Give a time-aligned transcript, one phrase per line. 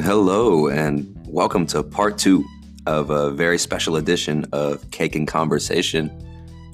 [0.00, 2.44] Hello, and welcome to part two
[2.86, 6.08] of a very special edition of Cake and Conversation.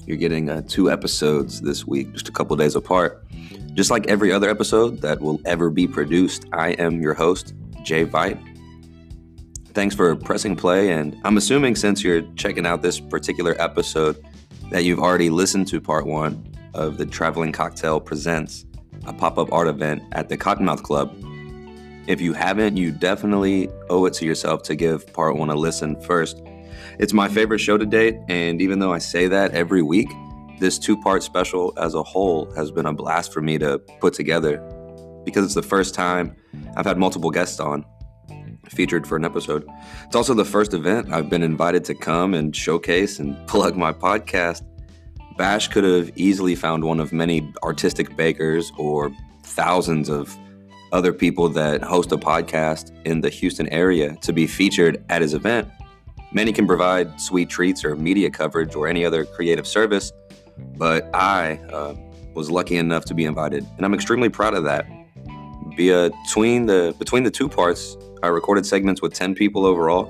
[0.05, 3.25] You're getting uh, two episodes this week, just a couple days apart.
[3.73, 8.03] Just like every other episode that will ever be produced, I am your host, Jay
[8.03, 8.37] Vite.
[9.73, 14.23] Thanks for pressing play, and I'm assuming since you're checking out this particular episode
[14.69, 18.65] that you've already listened to part one of the Traveling Cocktail Presents,
[19.07, 21.13] a pop up art event at the Cottonmouth Club
[22.07, 25.99] if you haven't, you definitely owe it to yourself to give part one a listen
[26.01, 26.41] first.
[26.99, 30.09] It's my favorite show to date, and even though I say that every week,
[30.59, 34.13] this two part special as a whole has been a blast for me to put
[34.13, 34.57] together
[35.25, 36.35] because it's the first time
[36.77, 37.83] I've had multiple guests on
[38.69, 39.67] featured for an episode.
[40.05, 43.91] It's also the first event I've been invited to come and showcase and plug my
[43.91, 44.63] podcast.
[45.37, 49.11] Bash could have easily found one of many artistic bakers or
[49.43, 50.37] thousands of
[50.95, 55.33] other people that host a podcast in the Houston area to be featured at his
[55.33, 55.67] event.
[56.31, 60.13] Many can provide sweet treats or media coverage or any other creative service,
[60.77, 61.95] but I uh,
[62.33, 64.85] was lucky enough to be invited, and I'm extremely proud of that.
[65.75, 70.05] Between the between the two parts, I recorded segments with 10 people overall,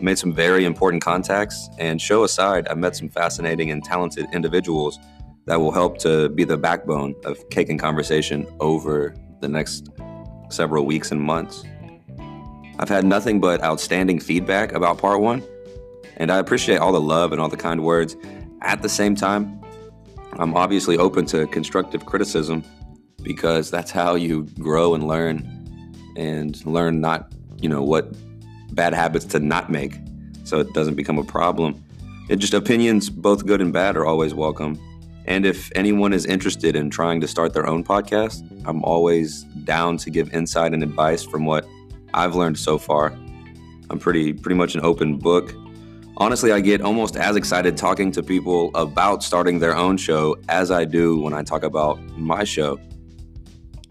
[0.00, 4.98] made some very important contacts, and show aside, I met some fascinating and talented individuals
[5.44, 9.95] that will help to be the backbone of Cake and Conversation over the next
[10.48, 11.64] several weeks and months.
[12.78, 15.42] I've had nothing but outstanding feedback about part one,
[16.16, 18.16] and I appreciate all the love and all the kind words.
[18.62, 19.60] At the same time,
[20.34, 22.64] I'm obviously open to constructive criticism
[23.22, 25.52] because that's how you grow and learn
[26.16, 28.14] and learn not, you know, what
[28.74, 29.98] bad habits to not make
[30.44, 31.82] so it doesn't become a problem.
[32.28, 34.78] It just opinions, both good and bad, are always welcome.
[35.26, 39.96] And if anyone is interested in trying to start their own podcast, I'm always down
[39.98, 41.66] to give insight and advice from what
[42.14, 43.12] I've learned so far.
[43.90, 45.52] I'm pretty pretty much an open book.
[46.18, 50.70] Honestly, I get almost as excited talking to people about starting their own show as
[50.70, 52.78] I do when I talk about my show.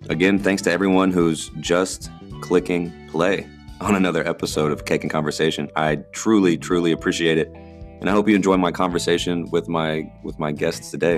[0.10, 2.10] Again, thanks to everyone who's just
[2.42, 3.48] clicking play
[3.82, 5.70] on another episode of Cake and Conversation.
[5.76, 7.54] I truly, truly appreciate it
[8.00, 11.18] and I hope you enjoy my conversation with my with my guests today.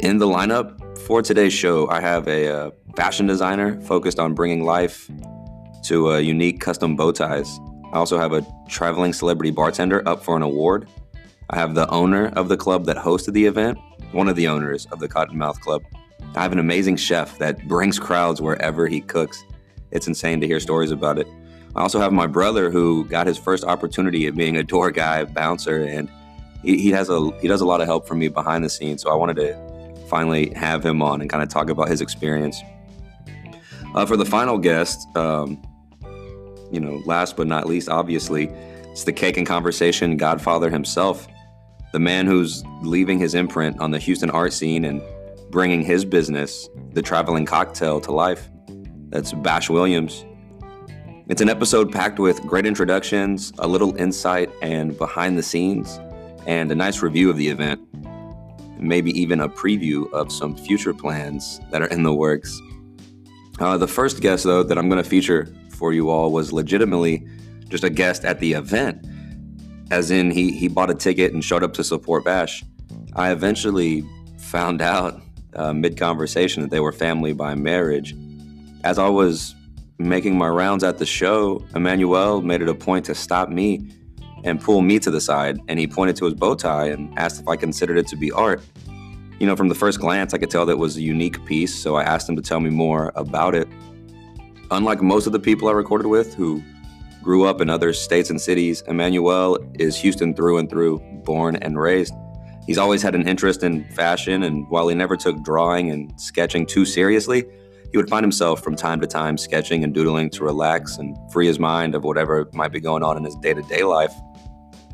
[0.00, 4.64] In the lineup for today's show, I have a, uh, fashion designer focused on bringing
[4.64, 5.08] life
[5.84, 7.58] to uh, unique custom bow ties.
[7.92, 10.88] I also have a traveling celebrity bartender up for an award.
[11.50, 13.78] I have the owner of the club that hosted the event,
[14.12, 15.82] one of the owners of the Cottonmouth Club.
[16.34, 19.44] I have an amazing chef that brings crowds wherever he cooks.
[19.90, 21.26] It's insane to hear stories about it.
[21.74, 25.24] I also have my brother who got his first opportunity at being a door guy,
[25.24, 26.10] bouncer, and
[26.62, 29.02] he, he has a he does a lot of help for me behind the scenes.
[29.02, 32.60] So I wanted to finally have him on and kind of talk about his experience.
[33.94, 35.62] Uh, for the final guest, um,
[36.70, 38.48] you know, last but not least, obviously,
[38.90, 41.26] it's the cake and conversation Godfather himself,
[41.92, 45.02] the man who's leaving his imprint on the Houston art scene and
[45.50, 48.50] bringing his business, the traveling cocktail, to life.
[49.08, 50.24] That's Bash Williams.
[51.32, 55.98] It's an episode packed with great introductions, a little insight and behind the scenes,
[56.46, 57.80] and a nice review of the event.
[58.78, 62.60] Maybe even a preview of some future plans that are in the works.
[63.58, 67.26] Uh, the first guest, though, that I'm going to feature for you all was legitimately
[67.70, 69.02] just a guest at the event,
[69.90, 72.62] as in he, he bought a ticket and showed up to support Bash.
[73.14, 74.04] I eventually
[74.36, 75.22] found out
[75.56, 78.14] uh, mid conversation that they were family by marriage.
[78.84, 79.54] As I was
[80.08, 83.88] making my rounds at the show, Emmanuel made it a point to stop me
[84.44, 85.58] and pull me to the side.
[85.68, 88.32] And he pointed to his bow tie and asked if I considered it to be
[88.32, 88.62] art.
[89.38, 91.74] You know, from the first glance, I could tell that it was a unique piece,
[91.74, 93.68] so I asked him to tell me more about it.
[94.70, 96.62] Unlike most of the people I recorded with who
[97.22, 101.78] grew up in other states and cities, Emmanuel is Houston through and through, born and
[101.78, 102.14] raised.
[102.66, 106.64] He's always had an interest in fashion, and while he never took drawing and sketching
[106.64, 107.44] too seriously,
[107.92, 111.46] he would find himself from time to time sketching and doodling to relax and free
[111.46, 114.12] his mind of whatever might be going on in his day to day life.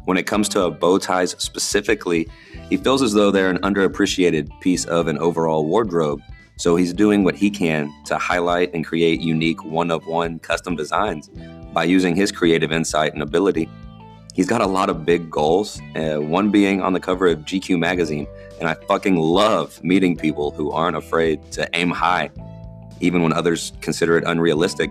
[0.05, 2.29] When it comes to bow ties specifically,
[2.69, 6.21] he feels as though they're an underappreciated piece of an overall wardrobe.
[6.57, 10.75] So he's doing what he can to highlight and create unique one of one custom
[10.75, 11.31] designs
[11.73, 13.69] by using his creative insight and ability.
[14.35, 17.79] He's got a lot of big goals, uh, one being on the cover of GQ
[17.79, 18.27] magazine.
[18.59, 22.31] And I fucking love meeting people who aren't afraid to aim high
[23.01, 24.91] even when others consider it unrealistic.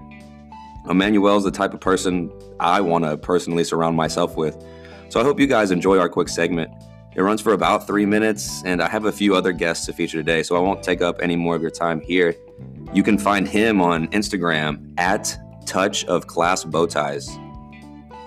[0.89, 4.63] Emmanuel is the type of person I want to personally surround myself with.
[5.09, 6.71] So I hope you guys enjoy our quick segment.
[7.15, 10.17] It runs for about three minutes, and I have a few other guests to feature
[10.17, 12.35] today, so I won't take up any more of your time here.
[12.93, 17.29] You can find him on Instagram at Touch of Class Bow Ties.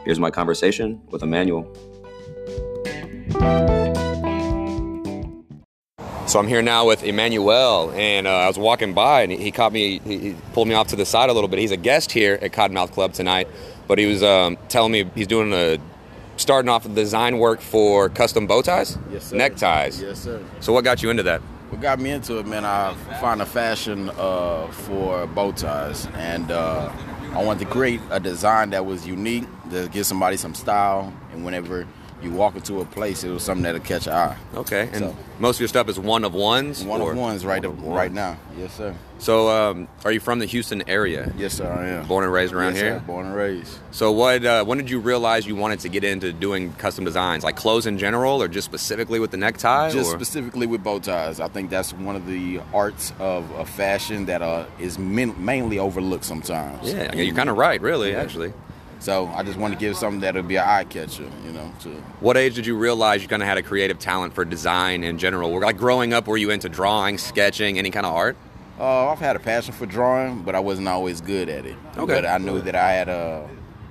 [0.04, 1.72] Here's my conversation with Emmanuel.
[6.30, 9.72] So I'm here now with Emmanuel, and uh, I was walking by, and he caught
[9.72, 9.98] me.
[9.98, 11.58] He, he, pulled me off to the side a little bit.
[11.58, 13.48] He's a guest here at Cottonmouth Club tonight,
[13.88, 15.78] but he was um, telling me he's doing a
[16.36, 19.36] starting off with design work for custom bow ties, yes, sir.
[19.38, 20.00] neckties.
[20.00, 20.40] Yes, sir.
[20.60, 21.40] So what got you into that?
[21.70, 22.64] What got me into it, man?
[22.64, 26.92] I found a fashion uh, for bow ties, and uh,
[27.32, 31.44] I wanted to create a design that was unique to give somebody some style, and
[31.44, 31.88] whenever
[32.22, 34.37] you walk into a place, it was something that'll catch your eye.
[34.55, 36.84] Okay, and so, most of your stuff is one of ones.
[36.84, 37.12] One or?
[37.12, 38.38] of ones, right, of right now.
[38.58, 38.94] Yes, sir.
[39.19, 41.32] So, um, are you from the Houston area?
[41.37, 41.70] Yes, sir.
[41.70, 42.06] I am.
[42.06, 42.99] Born and raised around yes, here.
[42.99, 43.05] Sir.
[43.06, 43.78] Born and raised.
[43.90, 44.44] So, what?
[44.44, 47.87] Uh, when did you realize you wanted to get into doing custom designs, like clothes
[47.87, 49.90] in general, or just specifically with the necktie?
[49.90, 50.16] Just or?
[50.16, 51.40] specifically with bow ties.
[51.40, 55.78] I think that's one of the arts of, of fashion that uh, is min- mainly
[55.78, 56.90] overlooked sometimes.
[56.90, 58.23] Yeah, you're kind of right, really, yeah.
[58.23, 58.52] actually.
[59.00, 61.73] So I just want to give something that'll be an eye catcher, you know.
[61.81, 61.88] To
[62.20, 65.19] what age did you realize you kind of had a creative talent for design in
[65.19, 65.58] general?
[65.58, 68.37] Like growing up, were you into drawing, sketching, any kind of art?
[68.79, 71.76] Uh, I've had a passion for drawing, but I wasn't always good at it.
[71.97, 72.14] Okay.
[72.14, 73.47] But I knew that I had uh,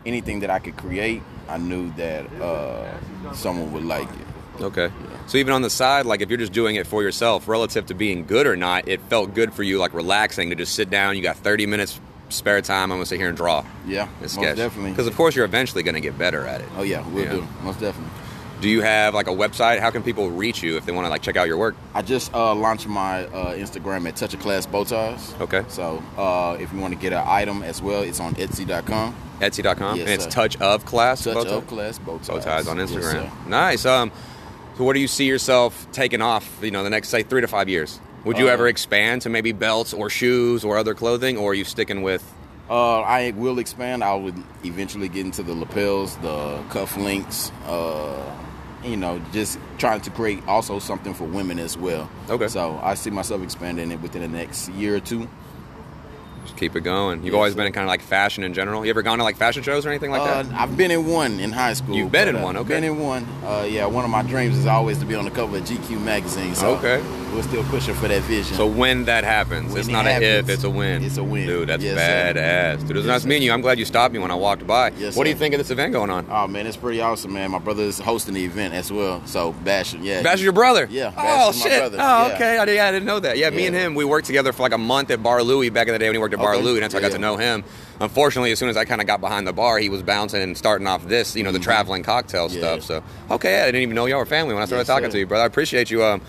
[0.05, 1.23] anything that I could create.
[1.47, 4.63] I knew that uh, someone would like it.
[4.63, 4.85] Okay.
[4.87, 5.27] Yeah.
[5.27, 7.93] So even on the side, like if you're just doing it for yourself, relative to
[7.93, 11.15] being good or not, it felt good for you, like relaxing to just sit down.
[11.15, 13.65] You got 30 minutes spare time, I'm gonna sit here and draw.
[13.85, 14.57] Yeah, most sketch.
[14.57, 14.91] definitely.
[14.91, 16.67] Because of course you're eventually gonna get better at it.
[16.77, 18.11] Oh yeah, we'll do most definitely.
[18.61, 19.79] Do you have like a website?
[19.79, 21.75] How can people reach you if they want to like check out your work?
[21.93, 25.33] I just uh, launched my uh, Instagram at Touch of Class Bow Ties.
[25.39, 25.63] Okay.
[25.69, 29.15] So uh, if you want to get an item as well, it's on Etsy.com.
[29.39, 29.97] Etsy.com.
[29.97, 30.29] Yes, and it's sir.
[30.29, 31.23] Touch of Class.
[31.23, 32.27] Touch of Class Bow Ties.
[32.27, 33.23] Bow ties on Instagram.
[33.23, 33.85] Yes, nice.
[33.85, 34.11] Um,
[34.77, 36.59] so what do you see yourself taking off?
[36.61, 38.01] You know, the next say three to five years.
[38.25, 41.53] Would you Uh, ever expand to maybe belts or shoes or other clothing, or are
[41.53, 42.23] you sticking with
[42.69, 44.03] uh, I will expand.
[44.03, 47.51] I would eventually get into the lapels, the cuff links.
[47.65, 48.13] Uh,
[48.85, 52.07] you know, just trying to create also something for women as well.
[52.29, 52.47] Okay.
[52.47, 55.27] So I see myself expanding it within the next year or two.
[56.45, 57.17] Just keep it going.
[57.23, 58.85] You've Yes, always been in kind of like fashion in general.
[58.85, 60.53] You ever gone to like fashion shows or anything like Uh, that?
[60.55, 61.95] I've been in one in high school.
[61.95, 62.75] You've been in uh, one, okay.
[62.75, 63.27] Been in one.
[63.45, 65.99] Uh, yeah, one of my dreams is always to be on the cover of GQ
[66.01, 66.53] magazine.
[66.55, 67.01] So Okay.
[67.33, 68.55] We're still pushing for that vision.
[68.57, 71.03] So when that happens, When it's it not a if, it's a win.
[71.03, 71.45] it's a win.
[71.47, 72.33] Dude, that's Yes, sir.
[72.39, 72.79] badass.
[72.81, 73.27] Dude, it was Yes, nice sir.
[73.29, 73.51] meeting you.
[73.53, 74.91] I'm glad you stopped me when I walked by.
[74.97, 75.39] Yes, what do you sir.
[75.39, 76.25] think of this event going on?
[76.29, 77.51] oh man, it's pretty awesome, man.
[77.51, 79.21] My brother is hosting the event as well.
[79.25, 80.21] So Bash, yeah.
[80.23, 80.87] Bash is your brother.
[80.89, 81.79] Yeah, Oh Bash is my shit.
[81.79, 81.97] brother.
[82.01, 82.33] Oh Yeah.
[82.35, 82.57] okay.
[82.57, 83.37] I, yeah, I didn't know that.
[83.37, 85.87] Yeah, me and him, we worked together for like a month at Bar Louie back
[85.87, 86.63] in the day when he worked at Bar Okay.
[86.63, 87.15] Louie, and that's how I got Yeah.
[87.17, 87.63] to know him.
[88.01, 90.57] Unfortunately, as soon as I kind of got behind the bar, he was bouncing and
[90.57, 92.59] starting off this, you know, the traveling cocktail Mm-hmm.
[92.63, 92.79] Yeah.
[92.79, 92.83] stuff.
[93.29, 95.13] So okay, I didn't even know y'all were family when I started Yes, talking sir.
[95.13, 95.43] to you, brother.
[95.43, 96.03] I appreciate you.
[96.03, 96.21] Um,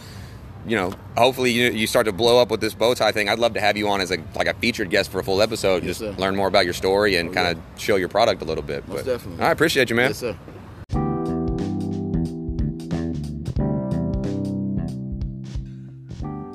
[0.70, 3.28] you know, hopefully you, you start to blow up with this bow tie thing.
[3.28, 5.43] I'd love to have you on as a like a featured guest for a full
[5.43, 6.12] episode, Yes, just sir.
[6.22, 8.87] learn more about your story and Oh, kind of show your product a little bit.
[8.87, 9.44] Most But- definitely.
[9.44, 10.11] I appreciate you, man.
[10.11, 10.37] Yes, sir.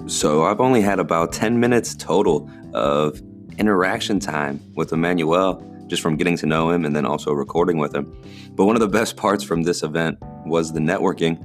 [0.07, 3.19] So I've only had about 10 minutes total of
[3.57, 7.94] interaction time with Emmanuel, just from getting to know him and then also recording with
[7.95, 8.06] him.
[8.51, 11.39] But one of the best parts from this event was the networking.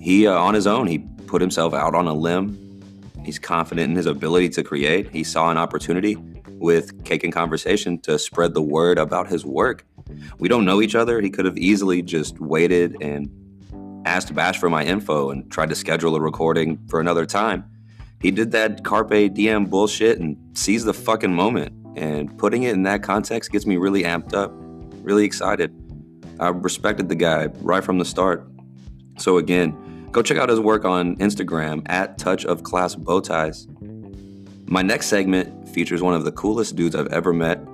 [0.00, 0.98] He, uh, on his own, he
[1.32, 2.58] put himself out on a limb.
[3.24, 5.08] He's confident in his ability to create.
[5.10, 6.16] He saw an opportunity
[6.58, 9.86] with Cake and Conversation to spread the word about his work.
[10.38, 11.22] We don't know each other.
[11.22, 13.30] He could have easily just waited and
[14.04, 17.64] asked Bash for my info and tried to schedule a recording for another time.
[18.20, 21.72] He did that carpe diem bullshit and seized the fucking moment.
[21.96, 24.52] And putting it in that context gets me really amped up,
[25.02, 25.74] really excited.
[26.38, 28.46] I respected the guy right from the start.
[29.16, 29.74] So again,
[30.12, 33.66] go check out his work on Instagram at Touch of Class Bow Ties.
[34.66, 37.66] My next segment features one of the coolest dudes I've ever met.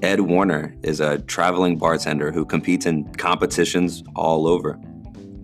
[0.00, 4.80] Ed Warner is a traveling bartender who competes in competitions all over.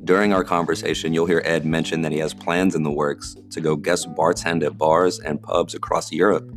[0.05, 3.61] During our conversation, you'll hear Ed mention that he has plans in the works to
[3.61, 6.49] go guest bartend at bars and pubs across Europe,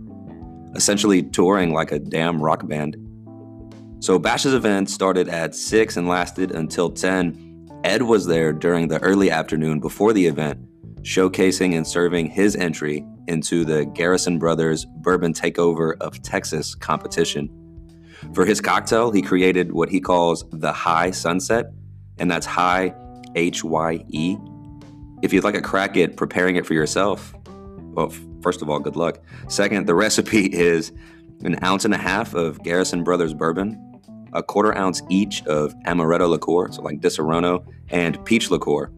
[0.75, 2.95] essentially touring like a damn rock band.
[4.01, 7.48] So Bash's event started at 6 and lasted until 10.
[7.83, 10.59] Ed was there during the early afternoon before the event,
[11.01, 17.49] showcasing and serving his entry into the Garrison Brothers Bourbon Takeover of Texas competition.
[18.33, 21.67] For his cocktail, he created what he calls the Hye Sunset,
[22.17, 22.93] and that's Hye
[23.35, 24.37] H Y E.
[25.21, 27.33] If you'd like a crack at preparing it for yourself,
[27.93, 29.19] well, first of all, good luck.
[29.47, 30.91] Second, the recipe is
[31.45, 33.88] an ounce and a half of Garrison Brothers bourbon,
[34.33, 38.91] a quarter ounce each of amaretto liqueur, so like Disaronno, and peach liqueur.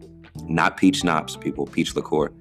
[0.46, 2.32] Not peach schnapps, people, peach liqueur.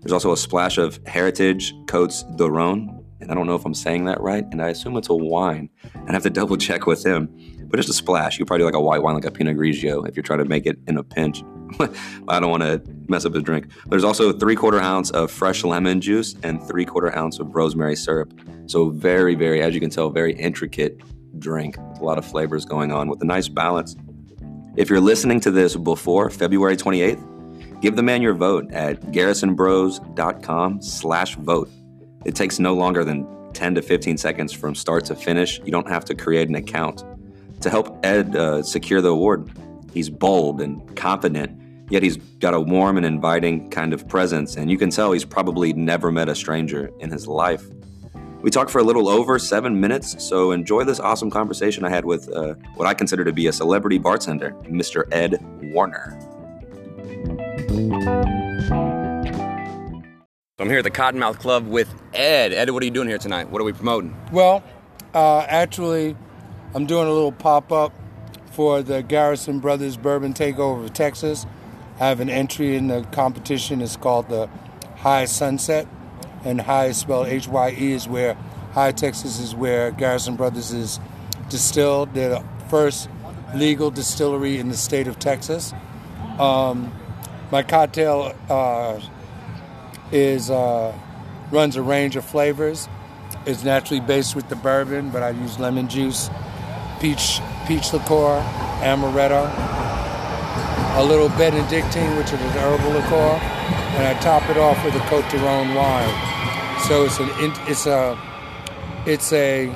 [0.00, 4.04] There's also a splash of Heritage Coats d'Oron, and I don't know if I'm saying
[4.04, 5.68] that right, and I assume it's a wine.
[6.06, 7.28] I have to double check with him.
[7.68, 8.38] But just a splash.
[8.38, 10.44] You probably do like a white wine, like a Pinot Grigio, if you're trying to
[10.44, 11.42] make it in a pinch.
[12.28, 13.66] I don't want to mess up his drink.
[13.86, 17.96] There's also three quarter ounce of fresh lemon juice and three quarter ounce of rosemary
[17.96, 18.32] syrup.
[18.66, 21.00] So very, very, as you can tell, very intricate
[21.38, 21.76] drink.
[21.78, 23.96] A lot of flavors going on with a nice balance.
[24.76, 30.82] If you're listening to this before February 28th, give the man your vote at garrisonbros.com
[30.82, 31.70] slash vote.
[32.24, 35.60] It takes no longer than 10 to 15 seconds from start to finish.
[35.64, 37.04] You don't have to create an account.
[37.62, 39.50] To help Ed uh, secure the award,
[39.94, 41.58] he's bold and confident,
[41.90, 45.24] yet he's got a warm and inviting kind of presence, and you can tell he's
[45.24, 47.64] probably never met a stranger in his life.
[48.46, 52.04] We talked for a little over seven minutes, so enjoy this awesome conversation I had
[52.04, 55.02] with uh, what I consider to be a celebrity bartender, Mr.
[55.10, 56.16] Ed Warner.
[60.60, 62.52] I'm here at the Cottonmouth Club with Ed.
[62.52, 63.50] Ed, what are you doing here tonight?
[63.50, 64.16] What are we promoting?
[64.30, 64.62] Well,
[65.12, 66.16] uh, actually,
[66.72, 67.92] I'm doing a little pop up
[68.52, 71.46] for the Garrison Brothers Bourbon Takeover of Texas.
[71.98, 73.80] I have an entry in the competition.
[73.80, 74.48] It's called the
[74.98, 75.88] Hye Sunset
[76.46, 78.34] and Hye is spelled H Y E is where
[78.72, 81.00] Hye Texas is where Garrison Brothers is
[81.48, 82.14] distilled.
[82.14, 83.08] They're the first
[83.54, 85.74] legal distillery in the state of Texas.
[86.38, 86.92] Um,
[87.50, 89.00] my cocktail uh,
[90.12, 90.96] is uh,
[91.50, 92.88] runs a range of flavors.
[93.44, 96.30] It's naturally based with the bourbon, but I use lemon juice,
[97.00, 98.40] peach peach liqueur,
[98.82, 99.50] amaretto,
[100.96, 103.55] a little Benedictine, which is an herbal liqueur,
[103.96, 106.80] and I top it off with a Cote d'Aron wine.
[106.86, 107.28] So it's an
[107.66, 108.18] it's a
[109.06, 109.74] it's a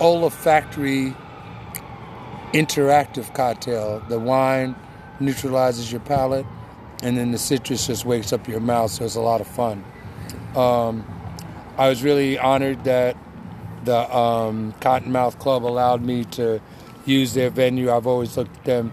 [0.00, 1.14] olfactory
[2.52, 4.00] interactive cocktail.
[4.08, 4.76] The wine
[5.20, 6.46] neutralizes your palate,
[7.02, 8.90] and then the citrus just wakes up your mouth.
[8.90, 9.84] So it's a lot of fun.
[10.54, 11.04] Um,
[11.76, 13.16] I was really honored that
[13.84, 16.60] the um, Cottonmouth Club allowed me to
[17.04, 17.90] use their venue.
[17.90, 18.92] I've always looked at them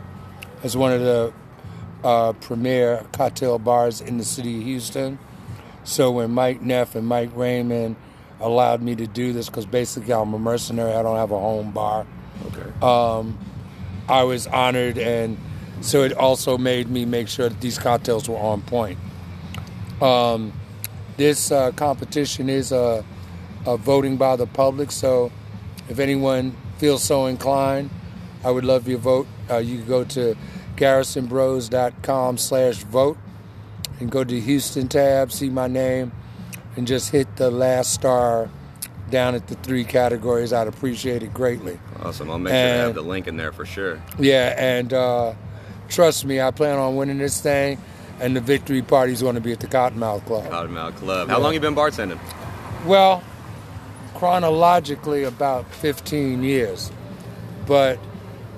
[0.63, 1.33] as one of the
[2.03, 5.19] uh, premier cocktail bars in the city of Houston.
[5.83, 7.95] So when Mike Neff and Mike Raymond
[8.39, 11.71] allowed me to do this, because basically I'm a mercenary, I don't have a home
[11.71, 12.05] bar.
[12.47, 12.85] Okay.
[12.85, 13.37] Um,
[14.07, 15.37] I was honored, and
[15.81, 18.97] so it also made me make sure that these cocktails were on point.
[20.01, 20.53] Um,
[21.15, 23.05] this uh, competition is a,
[23.65, 25.31] a, voting by the public, so
[25.87, 27.89] if anyone feels so inclined,
[28.43, 29.27] I would love your vote.
[29.49, 30.35] Uh, you can go to
[30.83, 33.17] garrisonbros.com slash vote
[34.01, 36.11] and go to Houston tab, see my name,
[36.75, 38.49] and just hit the last star
[39.09, 40.51] down at the three categories.
[40.51, 41.79] I'd appreciate it greatly.
[42.01, 42.29] Awesome.
[42.29, 44.01] I'll make and, sure to have the link in there for sure.
[44.19, 45.35] Yeah, and uh,
[45.87, 47.77] trust me, I plan on winning this thing,
[48.19, 50.51] and the victory party is going to be at the Cottonmouth Club.
[50.51, 51.29] Cottonmouth Club.
[51.29, 51.43] How yeah.
[51.43, 52.19] long you been bartending?
[52.85, 53.23] Well,
[54.15, 56.91] chronologically, about 15 years,
[57.65, 57.99] but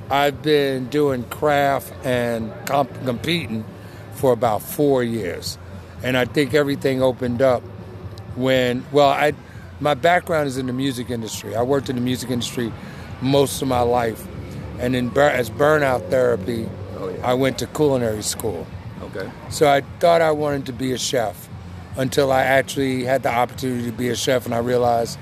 [0.09, 3.65] I've been doing craft and comp- competing
[4.13, 5.57] for about four years.
[6.03, 7.63] And I think everything opened up
[8.35, 9.33] when, well, I,
[9.79, 11.55] my background is in the music industry.
[11.55, 12.71] I worked in the music industry
[13.21, 14.27] most of my life.
[14.79, 17.27] And in, as burnout therapy, oh, yeah.
[17.27, 18.67] I went to culinary school.
[19.01, 19.29] Okay.
[19.49, 21.49] So I thought I wanted to be a chef
[21.97, 25.17] until I actually had the opportunity to be a chef and I realized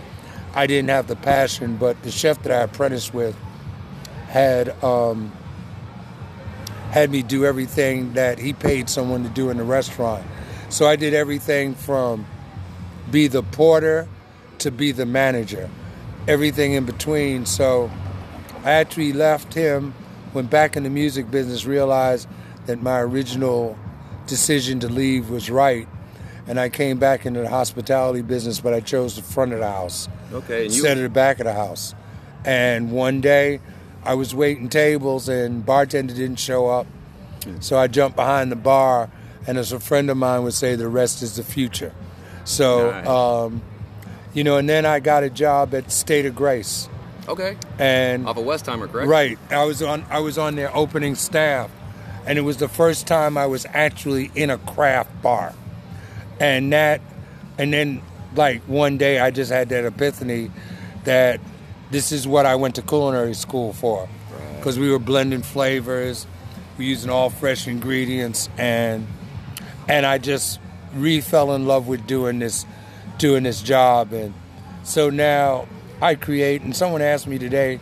[0.56, 3.36] I didn't have the passion, but the chef that I apprenticed with
[4.34, 5.32] had um,
[6.90, 10.25] had me do everything that he paid someone to do in the restaurant.
[10.70, 12.25] So I did everything from
[13.12, 14.08] be the porter
[14.58, 15.70] to be the manager,
[16.28, 17.46] everything in between.
[17.46, 17.92] So
[18.63, 19.94] I actually left him,
[20.34, 22.28] went back in the music business, realized
[22.66, 23.78] that my original
[24.25, 25.88] decision to leave was right.
[26.48, 29.70] And I came back into the hospitality business, but I chose the front of the
[29.70, 30.10] house.
[30.34, 30.63] Okay.
[30.63, 31.04] And instead you...
[31.06, 31.94] of the back of the house.
[32.46, 33.60] And one day
[34.05, 36.88] I was waiting tables and bartender didn't show up.
[37.60, 39.10] So I jumped behind the bar,
[39.45, 41.93] and as a friend of mine would say, the rest is the future.
[42.45, 43.07] So, nice.
[43.07, 43.62] um,
[44.33, 46.88] you know, and then I got a job at State of Grace.
[47.27, 47.57] Okay.
[47.79, 49.07] And off of Westheimer, correct?
[49.07, 49.38] Right.
[49.50, 50.05] I was on.
[50.10, 51.69] I was on their opening staff,
[52.25, 55.53] and it was the first time I was actually in a craft bar,
[56.39, 57.01] and that,
[57.57, 58.01] and then
[58.36, 60.51] like one day I just had that epiphany
[61.05, 61.39] that
[61.94, 64.10] this is what I went to culinary school for
[64.58, 64.84] because right.
[64.84, 66.26] we were blending flavors,
[66.76, 69.08] we using all fresh ingredients, and
[69.88, 70.60] and I just
[70.96, 72.66] re fell in love with doing this
[73.20, 74.34] doing this job, and
[74.84, 75.68] so now
[76.02, 76.64] I create.
[76.64, 77.80] And someone asked me today,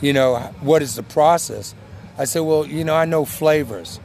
[0.00, 1.74] you know, what is the process?
[2.16, 3.98] I said, well, you know, I know flavors,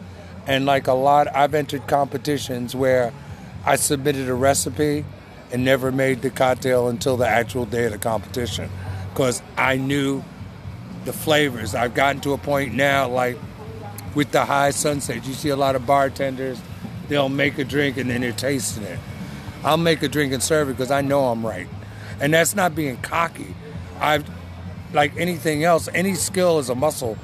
[0.47, 3.13] and like a lot, I've entered competitions where
[3.63, 5.05] I submitted a recipe
[5.51, 8.71] and never made the cocktail until the actual day of the competition
[9.13, 10.23] because I knew
[11.05, 11.75] the flavors.
[11.75, 13.37] I've gotten to a point now, like
[14.15, 16.59] with the Hye sunset, you see a lot of bartenders,
[17.09, 18.99] they'll make a drink and then they're tasting it.
[19.63, 21.67] I'll make a drink and serve it because I know I'm right.
[22.19, 23.53] And that's not being cocky.
[23.99, 24.27] I've,
[24.93, 27.17] like anything else, any skill is a muscle,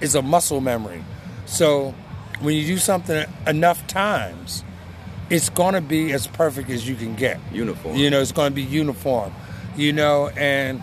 [0.00, 1.04] is a muscle memory.
[1.46, 1.94] So
[2.40, 4.64] when you do something enough times,
[5.30, 7.38] it's going to be as perfect as you can get.
[7.52, 7.96] Uniform.
[7.96, 9.32] You know, it's going to be uniform.
[9.76, 10.82] You know, and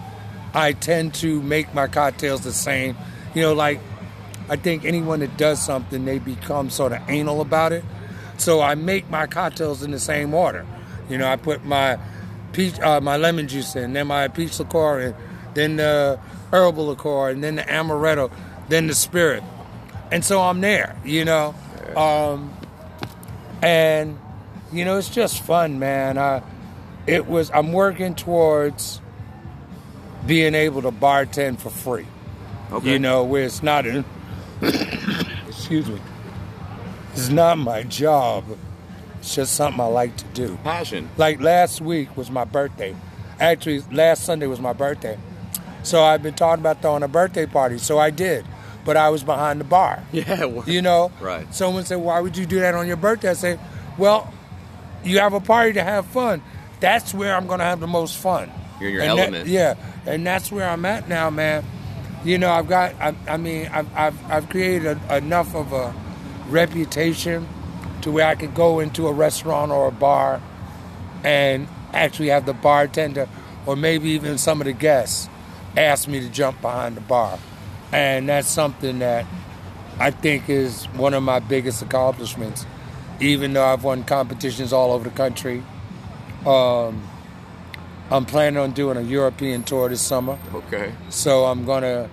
[0.53, 2.95] I tend to make my cocktails the same.
[3.33, 3.79] You know, like
[4.50, 7.83] I think anyone that does something, they become sort of anal about it.
[8.38, 10.65] So I make my cocktails in the same order.
[11.10, 11.98] You know, I put my
[12.51, 15.15] peach, uh, my lemon juice in, then my peach liqueur in,
[15.53, 16.19] then the
[16.51, 18.31] herbal liqueur, and then the amaretto,
[18.69, 19.43] then the spirit,
[20.12, 20.95] and so I'm there.
[21.03, 21.55] You know,
[21.95, 22.53] um,
[23.62, 24.19] and
[24.72, 26.17] you know it's just fun, man.
[26.17, 26.41] I,
[27.05, 27.51] it was.
[27.51, 29.01] I'm working towards
[30.25, 32.07] being able to bartend for free.
[32.71, 32.93] Okay.
[32.93, 34.05] You know, where it's not an
[35.47, 35.99] excuse me.
[37.11, 38.45] It's not my job.
[39.19, 40.57] It's just something I like to do.
[40.63, 41.09] Passion.
[41.17, 42.95] Like last week was my birthday.
[43.39, 45.17] Actually, last Sunday was my birthday.
[45.83, 47.77] So I've been talking about throwing a birthday party.
[47.77, 48.45] So I did.
[48.85, 50.03] But I was behind the bar.
[50.11, 50.45] Yeah.
[50.45, 51.11] well, You know?
[51.21, 51.53] Right.
[51.53, 53.29] Someone said, Why would you do that on your birthday?
[53.29, 53.59] I said,
[53.97, 54.33] Well,
[55.03, 56.41] you have a party to have fun.
[56.79, 58.51] That's where I'm going to have the most fun.
[58.79, 59.75] You're in your And that- yeah.
[60.05, 61.63] And that's where I'm at now, man.
[62.23, 65.93] You know, I've got, I, I mean, I've, I've, I've created a, enough of a
[66.47, 67.47] reputation
[68.01, 70.41] to where I could go into a restaurant or a bar
[71.23, 73.27] and actually have the bartender
[73.65, 75.29] or maybe even some of the guests
[75.77, 77.39] ask me to jump behind the bar.
[77.91, 79.25] And that's something that
[79.99, 82.65] I think is one of my biggest accomplishments.
[83.19, 85.63] Even though I've won competitions all over the country,
[86.45, 87.07] um,
[88.13, 90.38] I'm planning on doing a European tour this summer.
[90.53, 90.93] Okay.
[91.10, 92.12] So I'm gonna,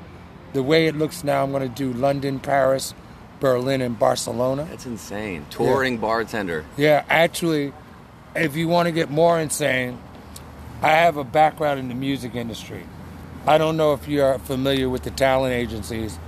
[0.55, 2.95] the way it looks now, I'm gonna do London, Paris,
[3.39, 4.67] Berlin, and Barcelona.
[4.71, 5.45] That's insane.
[5.51, 6.65] Touring bartender.
[6.79, 7.75] Yeah, actually,
[8.35, 9.99] if you want to get more insane,
[10.81, 12.83] I have a background in the music industry.
[13.47, 16.19] I don't know if you are familiar with the talent agencies,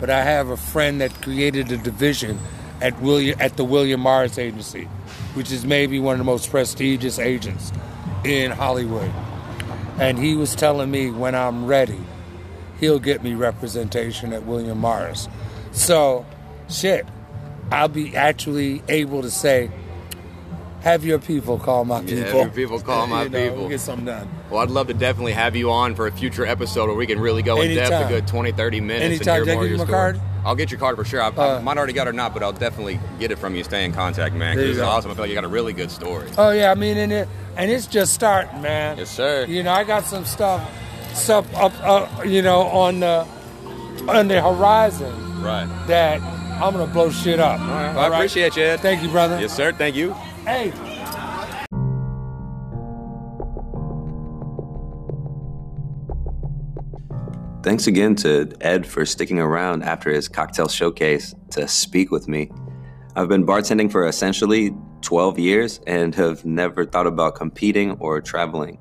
[0.00, 2.38] but I have a friend that created a division
[2.80, 4.84] at William at the William Morris Agency,
[5.34, 7.72] which is maybe one of the most prestigious agents
[8.24, 9.10] in Hollywood.
[9.98, 12.00] And he was telling me when I'm ready,
[12.80, 15.28] he'll get me representation at William Morris.
[15.72, 16.24] So,
[16.68, 17.06] shit,
[17.72, 19.70] I'll be actually able to say,
[20.82, 22.40] have your people call my Yeah, people.
[22.42, 23.68] your people call my You know, people.
[23.68, 24.28] Get something done.
[24.50, 27.18] Well, I'd love to definitely have you on for a future episode where we can
[27.18, 29.38] really go in depth a good 20, 30 minutes Anytime.
[29.40, 29.90] and hear more of your story.
[29.90, 30.20] card?
[30.48, 31.20] I'll get your card for sure.
[31.20, 33.54] I, Uh, I might already got it or not, but I'll definitely get it from
[33.54, 33.62] you.
[33.64, 34.58] Stay in contact, man.
[34.58, 34.86] It's go.
[34.86, 35.10] awesome.
[35.10, 36.30] I feel like you got a really good story.
[36.38, 38.96] Oh yeah, I mean, and it, and it's just starting, man.
[38.96, 39.44] Yes, sir.
[39.46, 40.66] You know, I got some stuff,
[41.12, 43.26] stuff up, uh, you know, on the
[44.08, 45.68] on the horizon Right.
[45.86, 47.60] that I'm gonna blow shit up.
[47.60, 47.88] All right.
[47.94, 48.16] Well, All I right?
[48.16, 48.80] appreciate you, Ed.
[48.80, 49.38] Thank you, brother.
[49.38, 49.72] Yes, sir.
[49.72, 50.14] Thank you.
[50.46, 50.72] Hey.
[57.68, 62.50] Thanks again to Ed for sticking around after his cocktail showcase to speak with me.
[63.14, 68.78] I've been bartending for essentially 12 years and have never thought about competing or traveling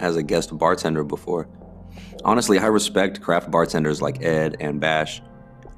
[0.00, 1.48] as a guest bartender before.
[2.26, 5.22] Honestly, I respect craft bartenders like Ed and Bash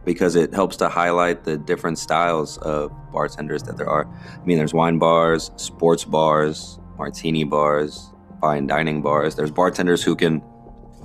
[0.05, 4.05] because it helps to highlight the different styles of bartenders that there are.
[4.09, 9.37] I mean, there's wine bars, sports bars, martini bars, fine dining bars.
[9.37, 10.43] There's bartenders who can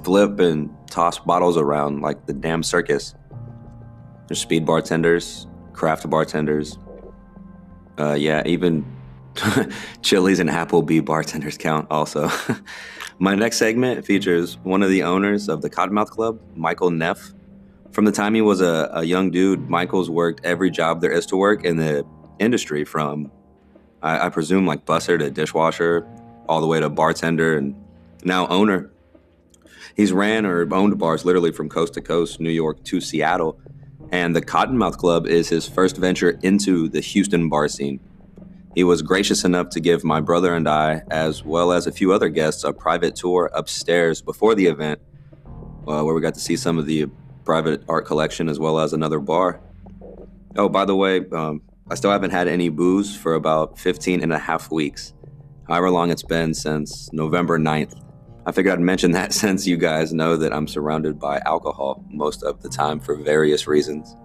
[0.03, 3.15] flip and toss bottles around like the damn circus.
[4.27, 6.77] There's speed bartenders, craft bartenders.
[7.97, 8.85] Uh, yeah, even
[10.03, 12.29] Chili's and Applebee bartenders count also.
[13.19, 17.33] My next segment features one of the owners of the Cottonmouth Club, Michael Neff.
[17.91, 21.25] From the time he was a, a young dude, Michael's worked every job there is
[21.27, 22.05] to work in the
[22.37, 23.31] industry from,
[24.03, 26.07] I, I presume, like busser to dishwasher,
[26.47, 27.75] all the way to bartender and
[28.23, 28.91] now owner.
[29.95, 33.59] He's ran or owned bars literally from coast to coast, New York to Seattle.
[34.11, 37.99] And the Cottonmouth Club is his first venture into the Houston bar scene.
[38.75, 42.11] He was gracious enough to give my brother and I, as well as a few
[42.11, 44.99] other guests, a private tour upstairs before the event,
[45.87, 47.05] uh, where we got to see some of the
[47.45, 49.61] private art collection as well as another bar.
[50.55, 54.33] Oh, by the way, um, I still haven't had any booze for about 15 and
[54.33, 55.13] a half weeks,
[55.67, 58.02] however long it's been since November 9th.
[58.45, 62.43] I figured I'd mention that since you guys know that I'm surrounded by alcohol most
[62.43, 64.15] of the time for various reasons.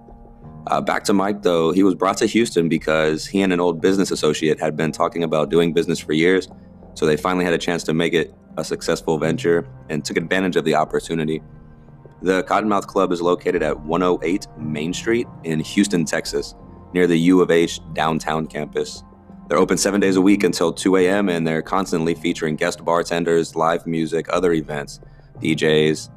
[0.67, 3.81] Uh, back to Mike, though, he was brought to Houston because he and an old
[3.81, 6.49] business associate had been talking about doing business for years.
[6.95, 10.57] So they finally had a chance to make it a successful venture and took advantage
[10.57, 11.43] of the opportunity.
[12.21, 16.55] The Cottonmouth Club is located at 108 Main Street in Houston, Texas,
[16.93, 19.05] near the U of H downtown campus.
[19.49, 23.57] They're open seven days a week until 2 a.m., and they're constantly featuring guest bartenders,
[23.57, 25.01] live music, other events,
[25.41, 26.11] DJs.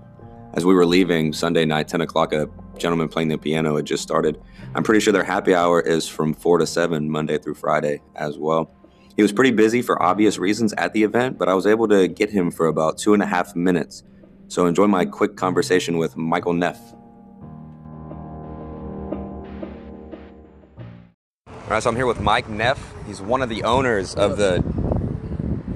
[0.53, 4.03] As we were leaving Sunday night, 10 o'clock, a gentleman playing the piano had just
[4.03, 4.41] started.
[4.75, 8.37] I'm pretty sure their happy hour is from 4 to 7, Monday through Friday as
[8.37, 8.69] well.
[9.15, 12.09] He was pretty busy for obvious reasons at the event, but I was able to
[12.09, 14.03] get him for about two and a half minutes.
[14.49, 16.79] So enjoy my quick conversation with Michael Neff.
[21.71, 22.93] All right, so I'm here with Mike Neff.
[23.07, 24.61] He's one of the owners of the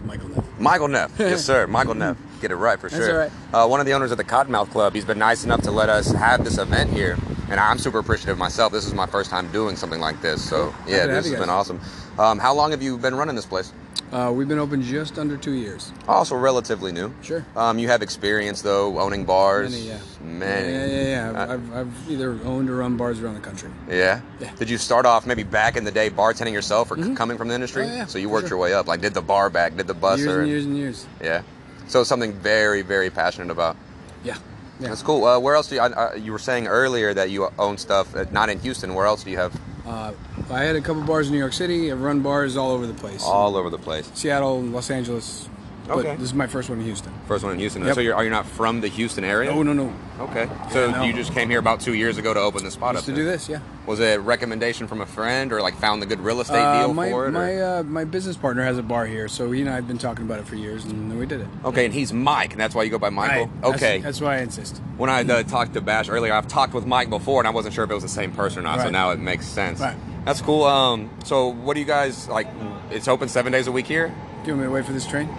[0.04, 0.60] Michael Neff.
[0.60, 1.14] Michael Neff.
[1.20, 1.68] yes, sir.
[1.68, 2.18] Michael Neff.
[2.42, 3.32] Get it right for That's sure.
[3.54, 3.64] all.
[3.64, 4.94] Uh, one of the owners of the Cottonmouth Club.
[4.94, 7.18] He's been nice enough to let us have this event here,
[7.50, 8.74] and I'm super appreciative myself.
[8.74, 11.26] This is my first time doing something like this, so yeah, Happy to have this
[11.28, 11.80] you has been awesome.
[12.20, 13.72] Um, how long have you been running this place?
[14.12, 15.92] Uh, we've been open just under two years.
[16.08, 17.12] Also relatively new.
[17.22, 17.44] Sure.
[17.56, 19.72] Um, you have experience though owning bars.
[19.72, 19.98] Many, yeah.
[20.22, 20.72] Many.
[20.72, 21.30] Yeah, yeah, yeah.
[21.30, 23.70] I've, Uh, I've, I've either owned or run bars around the country.
[23.90, 24.22] Yeah?
[24.40, 24.52] Yeah.
[24.56, 27.48] Did you start off maybe back in the day bartending yourself or c- coming from
[27.48, 27.84] the industry?
[27.84, 28.58] Oh, yeah, So you worked sure.
[28.58, 30.18] your way up, like did the bar back, did the busser.
[30.18, 31.06] years and and- years and years.
[31.22, 31.42] Yeah.
[31.88, 33.76] So something very, very passionate about.
[34.24, 34.38] Yeah.
[34.80, 34.90] Yeah.
[34.90, 35.26] That's cool.
[35.26, 36.22] Uh, where else do you?
[36.22, 38.94] You were saying earlier that you own stuff uh, not in Houston.
[38.94, 39.54] Where else do you have?
[39.86, 40.14] Uh,
[40.50, 41.92] I had a couple bars in New York City.
[41.92, 43.24] I've run bars all over the place.
[43.24, 44.10] All over the place.
[44.14, 45.48] Seattle, Los Angeles.
[45.88, 46.16] But Okay.
[46.16, 47.14] this is my first one in Houston.
[47.28, 47.86] First one in Houston.
[47.86, 47.96] Yep.
[47.96, 49.52] So you're, are you not from the Houston area?
[49.52, 49.94] Oh, no, no.
[50.20, 50.48] Okay.
[50.72, 51.04] So Yeah, no.
[51.04, 53.12] you just came here about two years ago to open the spot Used up to
[53.12, 53.24] there.
[53.24, 53.60] do this, yeah.
[53.86, 56.86] Was it a recommendation from a friend or like found the good real estate Uh,
[56.86, 57.32] deal my for it?
[57.32, 60.00] my uh, my business partner has a bar here, so he and I have been
[60.00, 61.48] talking about it for years, and then we did it.
[61.64, 63.46] Okay, and he's Mike, and that's why you go by Michael.
[63.46, 63.76] Right.
[63.76, 64.00] Okay.
[64.00, 64.82] That's, why I insist.
[64.98, 67.76] when I uh, talked to Bash earlier, I've talked with Mike before, and I wasn't
[67.76, 68.82] sure if it was the same person or not.
[68.82, 69.80] So now it makes sense.
[69.80, 69.96] Right.
[70.26, 70.64] That's cool.
[70.64, 72.48] Um, so what do you guys like?
[72.90, 74.08] It's open seven days a week here.
[74.44, 75.30] Do you want me to wait for this train?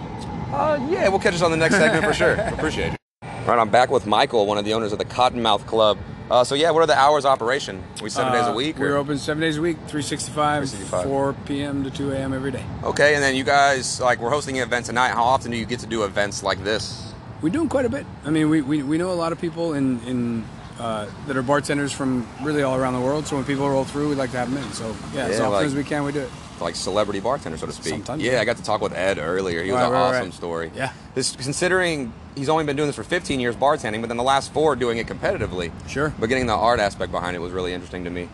[0.51, 2.33] Uh, yeah, we'll catch us on the next segment for sure.
[2.53, 2.99] Appreciate it.
[3.23, 5.97] All right, I'm back with Michael, one of the owners of the Cottonmouth Club.
[6.29, 7.81] Uh, so yeah, what are the hours of operation?
[8.01, 8.77] we seven days a Uh, week?
[8.77, 11.03] We're or- open seven days a week, 365, 365.
[11.05, 11.83] 4 p.m.
[11.85, 12.33] to 2 a.m.
[12.33, 12.63] every day.
[12.83, 15.09] Okay, and then you guys like we're hosting an event tonight.
[15.11, 17.13] How often do you get to do events like this?
[17.41, 18.05] We're doing quite a bit.
[18.25, 20.43] I mean, we, we, we know a lot of people in, in
[20.79, 23.25] uh, that are bartenders from really all around the world.
[23.27, 24.69] So when people roll through, we like to have them in.
[24.73, 26.29] So yeah, as Yeah, often like- as we can, we do it.
[26.59, 27.93] Like celebrity bartender, so to speak.
[27.93, 28.41] Sometimes, yeah, yeah.
[28.41, 29.63] I got to talk with Ed earlier.
[29.63, 30.33] He was Right, an right, awesome right.
[30.33, 30.71] story.
[30.75, 30.91] Yeah.
[31.13, 34.51] This considering he's only been doing this for 15 years bartending, but then the last
[34.53, 35.71] four doing it competitively.
[35.87, 36.13] Sure.
[36.19, 38.27] But getting the art aspect behind it was really interesting to me.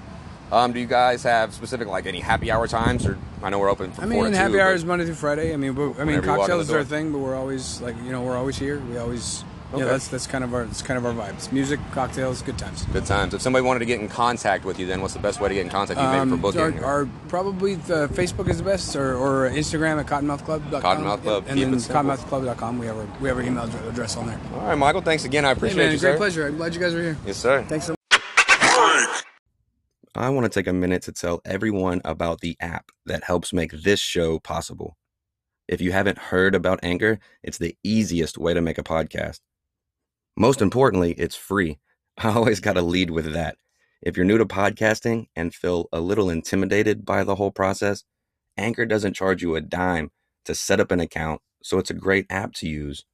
[0.52, 3.72] Um, do you guys have specific like any happy hour times, or I know we're
[3.72, 5.52] open from I four mean, happy two, hours Monday through Friday.
[5.52, 8.38] I mean, I mean, cocktails are our thing, but we're always like you know we're
[8.38, 8.80] always here.
[8.80, 9.92] We always you know, Okay.
[9.94, 11.52] that's that's kind of our it's kind of our vibes.
[11.52, 12.86] Music, cocktails, good times.
[12.94, 13.34] Good times.
[13.34, 15.56] If somebody wanted to get in contact with you, then what's the best way to
[15.56, 16.84] get in contact with you maybe for Um, booking?
[16.84, 20.82] our, our probably the Facebook is the best, or, or Instagram at cottonmouthclub.com.
[20.82, 22.04] Cottonmouth Club, and keep then it simple.
[22.04, 22.78] cottonmouthclub.com.
[22.80, 24.40] We have our we have our email address on there.
[24.56, 25.02] All right, Michael.
[25.02, 25.44] Thanks again.
[25.44, 26.18] I Hey appreciate man, you, great sir.
[26.18, 26.48] pleasure.
[26.48, 27.18] I'm glad you guys are here.
[27.26, 27.64] Yes, sir.
[27.68, 28.00] Thanks so much.
[30.16, 33.72] I want to take a minute to tell everyone about the app that helps make
[33.72, 34.96] this show possible.
[35.68, 39.40] If you haven't heard about Anchor, it's the easiest way to make a podcast.
[40.36, 41.80] Most importantly, it's free.
[42.17, 43.58] I always got to lead with that.
[44.02, 48.04] If you're new to podcasting and feel a little intimidated by the whole process,
[48.58, 50.12] Anchor doesn't charge you a dime
[50.46, 53.06] to set up an account, so it's a great app to use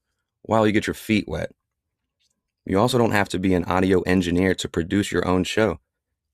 [0.41, 1.51] while you get your feet wet.
[2.65, 5.79] You also don't have to be an audio engineer to produce your own show.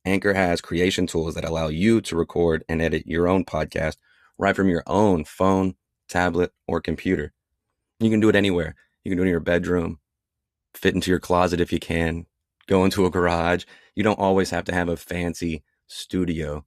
[0.05, 3.97] Anchor has creation tools that allow you to record and edit your own podcast
[4.37, 5.75] right from your own phone,
[6.07, 7.33] tablet, or computer.
[7.99, 8.75] You can do it anywhere.
[9.03, 9.99] You can do it in your bedroom,
[10.77, 12.25] fit into your closet if you can,
[12.67, 13.65] go into a garage.
[13.95, 16.65] You don't always have to have a fancy studio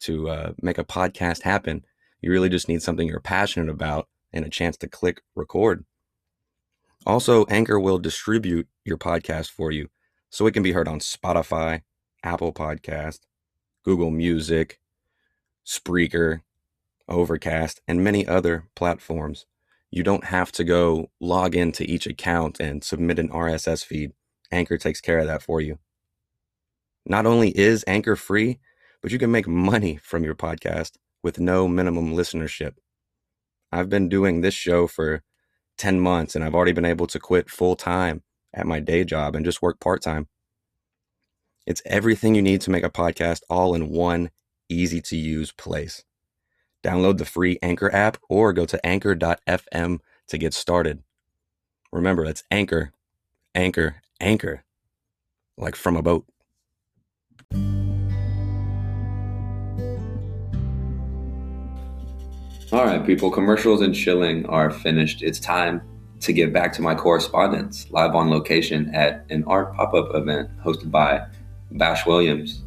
[0.00, 1.84] to uh, make a podcast happen.
[2.20, 5.84] You really just need something you're passionate about and a chance to click record.
[7.06, 9.88] Also, Anchor will distribute your podcast for you
[10.28, 11.82] so it can be heard on Spotify,
[12.22, 13.20] Apple Podcast,
[13.84, 14.78] Google Music,
[15.66, 16.42] Spreaker,
[17.08, 19.46] Overcast, and many other platforms.
[19.90, 24.12] You don't have to go log into each account and submit an RSS feed.
[24.52, 25.78] Anchor takes care of that for you.
[27.06, 28.58] Not only is Anchor free,
[29.02, 32.74] but you can make money from your podcast with no minimum listenership.
[33.72, 35.22] I've been doing this show for
[35.78, 38.22] 10 months and I've already been able to quit full time
[38.52, 40.28] at my day job and just work part time.
[41.66, 44.30] It's everything you need to make a podcast all in one
[44.68, 46.04] easy to use place.
[46.82, 51.02] Download the free Anchor app or go to anchor.fm to get started.
[51.92, 52.92] Remember, that's Anchor,
[53.54, 54.64] Anchor, Anchor,
[55.56, 56.26] like from a boat.
[62.72, 65.22] All right, people, commercials and chilling are finished.
[65.22, 65.82] It's time
[66.20, 70.50] to get back to my correspondence live on location at an art pop up event
[70.64, 71.26] hosted by
[71.72, 72.62] Bash Williams.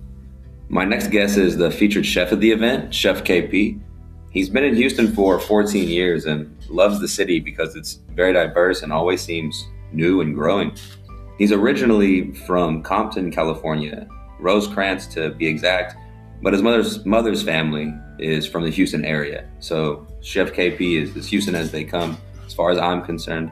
[0.68, 3.80] My next guest is the featured chef of the event, Chef KP.
[4.34, 8.82] He's been in Houston for 14 years and loves the city because it's very diverse
[8.82, 10.76] and always seems new and growing.
[11.38, 14.08] He's originally from Compton, California,
[14.40, 15.96] Rosecrans to be exact,
[16.42, 19.48] but his mother's mother's family is from the Houston area.
[19.60, 23.52] So Chef KP is as Houston as they come, as far as I'm concerned.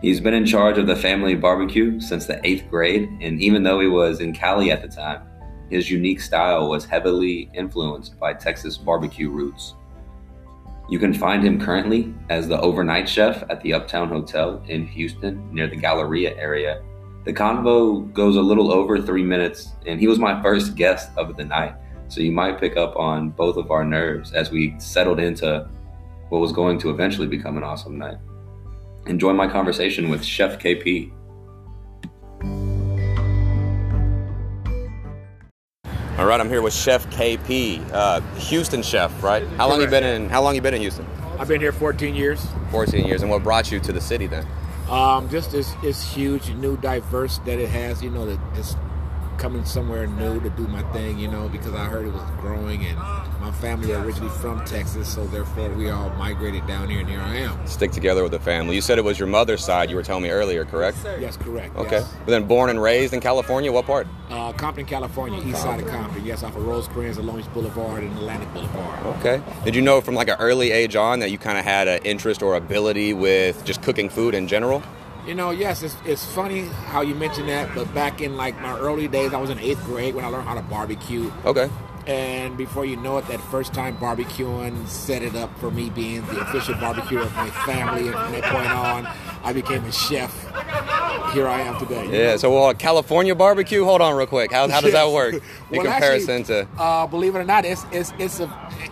[0.00, 3.80] He's been in charge of the family barbecue since the eighth grade, and even though
[3.80, 5.22] he was in Cali at the time,
[5.68, 9.74] his unique style was heavily influenced by Texas barbecue roots.
[10.90, 15.54] You can find him currently as the overnight chef at the Uptown Hotel in Houston
[15.54, 16.82] near the Galleria area.
[17.24, 21.36] The convo goes a little over three minutes, and he was my first guest of
[21.36, 21.74] the night.
[22.08, 25.68] So you might pick up on both of our nerves as we settled into
[26.28, 28.18] what was going to eventually become an awesome night.
[29.06, 31.12] Enjoy my conversation with Chef KP.
[36.20, 39.42] All right, I'm here with Chef KP, uh, Houston chef, right?
[39.56, 40.28] How long you been in?
[40.28, 41.06] How long you been in Houston?
[41.38, 42.46] I've been here 14 years.
[42.72, 43.22] 14 years.
[43.22, 44.46] And what brought you to the city then?
[44.90, 48.02] Um, just it's, it's huge, new, diverse that it has.
[48.02, 48.76] You know, that it's
[49.40, 51.18] coming somewhere new to do my thing.
[51.18, 52.96] You know, because I heard it was growing, and
[53.40, 57.20] my family are originally from Texas, so therefore we all migrated down here, and here
[57.20, 57.66] I am.
[57.66, 58.76] Stick together with the family.
[58.76, 59.90] You said it was your mother's side.
[59.90, 60.98] You were telling me earlier, correct?
[61.18, 61.74] Yes, correct.
[61.76, 61.98] Okay.
[61.98, 62.14] yes.
[62.24, 63.72] But then born and raised in California.
[63.72, 64.06] What part?
[64.28, 66.24] Uh, Compton, California, east side of Compton.
[66.24, 69.06] Yes, off of Rosecrans, along Beach Boulevard, and Atlantic Boulevard.
[69.18, 69.42] Okay.
[69.64, 72.00] Did you know from like an early age on that you kind of had an
[72.04, 74.82] interest or ability with just cooking food in general?
[75.26, 78.76] You know, yes, it's, it's funny how you mention that, but back in like my
[78.78, 81.30] early days, I was in eighth grade when I learned how to barbecue.
[81.44, 81.68] Okay.
[82.06, 86.24] And before you know it, that first time barbecuing set it up for me being
[86.26, 88.08] the official barbecue of my family.
[88.08, 89.06] And from that point on,
[89.44, 90.49] I became a chef.
[91.32, 92.04] Here I am today.
[92.06, 92.30] Yeah.
[92.32, 92.36] know?
[92.38, 93.84] So uh, California barbecue.
[93.84, 94.50] Hold on, real quick.
[94.50, 96.82] How, how does that work in Well, comparison actually, to?
[96.82, 98.46] Uh, believe it or not, it's it's it's a,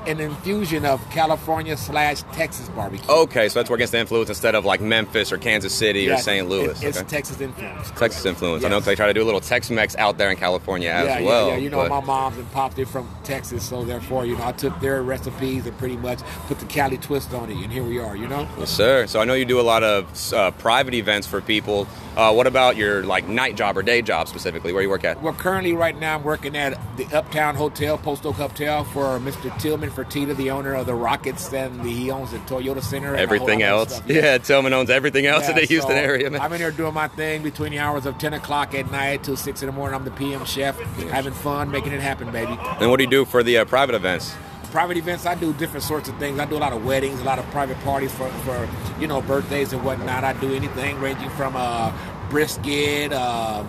[0.06, 3.10] an infusion of California slash Texas barbecue.
[3.10, 6.02] Okay, so that's where it gets the influence instead of like Memphis or Kansas City
[6.02, 6.48] Yes, or St.
[6.48, 6.80] Louis.
[6.82, 7.08] it- it's okay.
[7.08, 7.90] Texas influence.
[7.92, 8.64] Texas influence.
[8.64, 8.84] I know Yes.
[8.86, 11.48] they try to do a little Tex-Mex out there in California as yeah, well.
[11.48, 11.58] yeah, yeah.
[11.58, 14.52] You know, but- my mom's and pops they're from Texas, so therefore, you know, I
[14.52, 17.98] took their recipes and pretty much put the Cali twist on it, and here we
[17.98, 18.14] are.
[18.16, 18.46] You know.
[18.58, 19.06] Yes, sir.
[19.08, 21.88] So I know you do a lot of uh, private events for people.
[22.16, 24.72] Uh, what about your like night job or day job specifically?
[24.72, 25.20] Where you work at?
[25.22, 29.56] Well, currently, right now, I'm working at the Uptown Hotel, Post Oak Hotel, for Mr.
[29.60, 33.08] Tillman Fertitta, the owner of the Rockets, and the, he owns the Toyota Center.
[33.12, 33.96] and Everything else.
[33.96, 34.08] stuff.
[34.10, 36.40] Yeah, Tillman owns everything else in Yeah, the Houston so area, man.
[36.40, 39.36] I'm in here doing my thing between the hours of 10 o'clock at night till
[39.36, 39.94] 6 in the morning.
[39.96, 40.78] I'm the PM chef,
[41.10, 42.58] having fun, making it happen, baby.
[42.80, 44.34] and what do you do for the uh, private events?
[44.70, 46.38] Private events, I do different sorts of things.
[46.38, 48.68] I do a lot of weddings, a lot of private parties for, for
[49.00, 50.24] you know, birthdays and whatnot.
[50.24, 51.90] I do anything ranging from uh,
[52.28, 53.64] brisket, uh,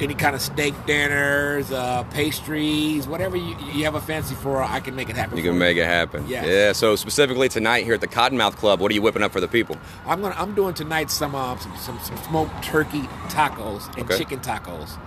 [0.00, 4.80] any kind of steak dinners, uh, pastries, whatever you, you have a fancy for, I
[4.80, 5.36] can make it happen.
[5.38, 6.26] You can make it happen.
[6.28, 6.46] Yes.
[6.46, 6.72] Yeah.
[6.72, 9.48] So specifically tonight here at the Cottonmouth Club, what are you whipping up for the
[9.48, 9.78] people?
[10.06, 10.34] I'm gonna.
[10.36, 14.18] I'm doing tonight some uh, some, some some smoked turkey tacos and Okay.
[14.18, 14.98] chicken tacos.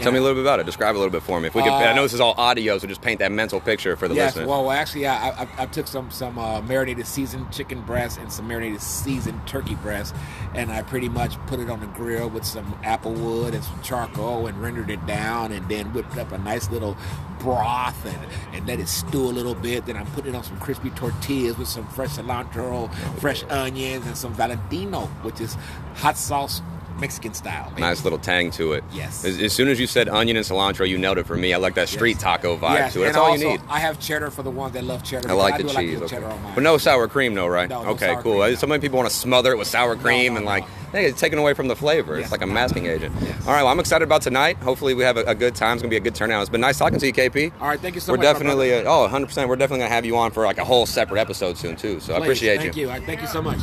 [0.00, 0.66] Tell me a little bit about it.
[0.66, 1.48] Describe a little bit for me.
[1.48, 3.96] If we could, I know this is all audio, so just paint that mental picture
[3.96, 4.48] for the Yes, listeners.
[4.48, 8.46] well, actually, I, I, I took some some uh, marinated seasoned chicken breast and some
[8.46, 10.14] marinated seasoned turkey breast,
[10.54, 13.82] and I pretty much put it on the grill with some apple wood and some
[13.82, 16.96] charcoal and rendered it down, and then whipped up a nice little
[17.38, 18.18] broth and,
[18.54, 19.86] and let it stew a little bit.
[19.86, 24.16] Then I'm putting it on some crispy tortillas with some fresh cilantro, fresh onions, and
[24.16, 25.56] some Valentino, which is
[25.94, 26.60] hot sauce
[26.98, 27.68] Mexican style.
[27.70, 27.82] baby.
[27.82, 28.84] Nice little tang to it.
[28.92, 29.24] Yes.
[29.24, 31.52] As, as soon as you said onion and cilantro, you nailed it for me.
[31.52, 32.22] I like that street Yes.
[32.22, 33.04] taco vibe Yes, to it.
[33.06, 33.60] That's and all also, you need.
[33.68, 35.28] I have cheddar for the ones that love cheddar.
[35.30, 35.98] I like the like cheese.
[35.98, 36.38] the okay.
[36.54, 37.68] But no sour cream, though, right?
[37.68, 38.40] No, okay, cool.
[38.42, 38.56] cream.
[38.56, 41.20] So many people want to smother it with sour cream no, and like, hey, it's
[41.20, 42.18] taken away from the flavor.
[42.18, 43.14] It's like a masking agent.
[43.20, 43.46] Yes.
[43.46, 44.56] All right, well, I'm excited about tonight.
[44.58, 45.74] Hopefully, we have a, a good time.
[45.74, 46.40] It's gonna be a good turnout.
[46.40, 47.52] It's been nice talking to you, KP.
[47.60, 48.18] All right, thank you so much.
[48.20, 48.34] We're much.
[48.34, 49.26] my definitely, uh, oh, 100.
[49.26, 52.00] percent We're definitely gonna have you on for like a whole separate episode soon too.
[52.00, 52.90] So I Please, appreciate Thank you.
[52.90, 53.58] I thank you so much.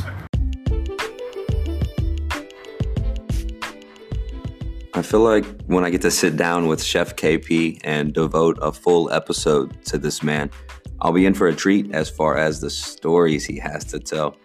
[4.96, 8.70] I feel like when I get to sit down with Chef KP and devote a
[8.70, 10.52] full episode to this man,
[11.00, 14.36] I'll be in for a treat as far as the stories he has to tell.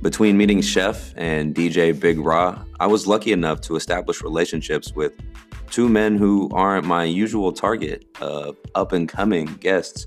[0.00, 5.12] Between meeting Chef and DJ Big Raw, I was lucky enough to establish relationships with
[5.70, 10.06] two men who aren't my usual target of up and coming guests.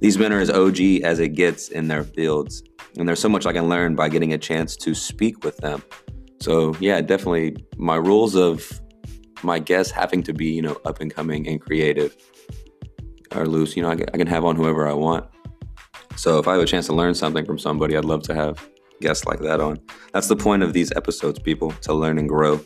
[0.00, 2.62] These men are as OG as it gets in their fields,
[2.96, 5.82] and there's so much I can learn by getting a chance to speak with them.
[6.40, 8.80] So, yeah, definitely my rules of
[9.42, 12.16] my guests having to be, you know, up and coming and creative
[13.32, 13.76] are loose.
[13.76, 15.26] You know, I I can have on whoever I want.
[16.16, 18.66] So if I have a chance to learn something from somebody, I'd love to have
[19.00, 19.78] guests like that on.
[20.12, 22.60] That's the point of these episodes, people, to learn and grow.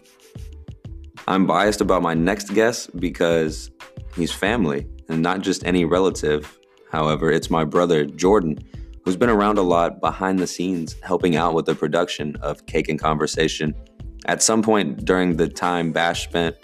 [1.28, 3.70] I'm biased about my next guest because
[4.14, 6.58] he's family and not just any relative.
[6.92, 8.58] However, it's my brother, Jordan,
[9.04, 12.88] who's been around a lot behind the scenes, helping out with the production of Cake
[12.88, 13.74] and Conversation.
[14.24, 16.56] At some point during the time Bash spent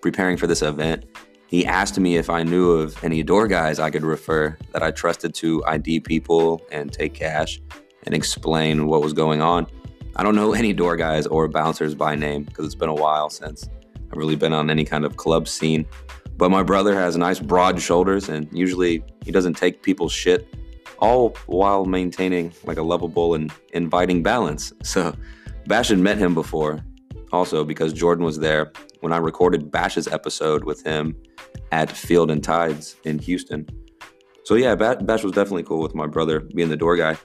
[0.00, 1.04] preparing for this event,
[1.46, 4.90] he asked me if I knew of any door guys I could refer that I
[4.90, 7.60] trusted to ID people and take cash
[8.04, 9.66] and explain what was going on.
[10.16, 13.30] I don't know any door guys or bouncers by name because it's been a while
[13.30, 13.68] since
[14.10, 15.86] I've really been on any kind of club scene.
[16.36, 20.52] But my brother has nice broad shoulders and usually he doesn't take people's shit,
[20.98, 24.72] all while maintaining like a lovable and inviting balance.
[24.82, 25.14] So
[25.66, 26.84] Bash had met him before,
[27.34, 31.16] also because Jordan was there when I recorded Bash's episode with him
[31.72, 33.68] at Field and Tides in Houston.
[34.44, 37.18] So yeah, Bash was definitely cool with my brother being the door guy.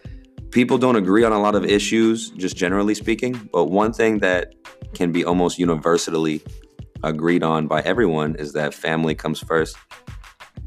[0.52, 4.56] People don't agree on a lot of issues, just generally speaking, but one thing that
[4.94, 6.42] can be almost universally
[7.04, 9.78] agreed on by everyone is that family comes first.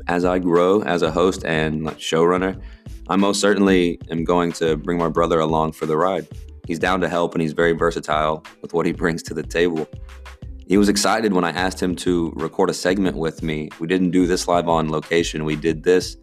[0.06, 2.60] As I grow as a host and showrunner,
[3.08, 6.28] I most certainly am going to bring my brother along for the ride.
[6.66, 9.88] He's down to help and he's very versatile with what he brings to the table.
[10.66, 13.68] He was excited when I asked him to record a segment with me.
[13.80, 16.16] We didn't do this live on location, we did this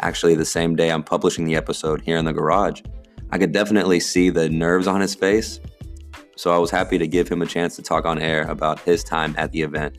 [0.00, 2.82] actually the same day I'm publishing the episode here in the garage.
[3.30, 5.60] I could definitely see the nerves on his face
[6.36, 9.04] so I was happy to give him a chance to talk on air about his
[9.04, 9.98] time at the event.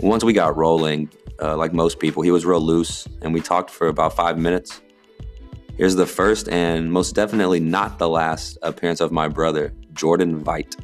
[0.00, 3.70] Once we got rolling, uh, like most people, he was real loose, and we talked
[3.70, 4.81] for about five minutes.
[5.76, 10.76] Here's the first and most definitely not the last appearance of my brother, Jordan Veidt.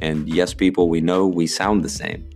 [0.00, 2.28] And yes, people, we know we sound the same.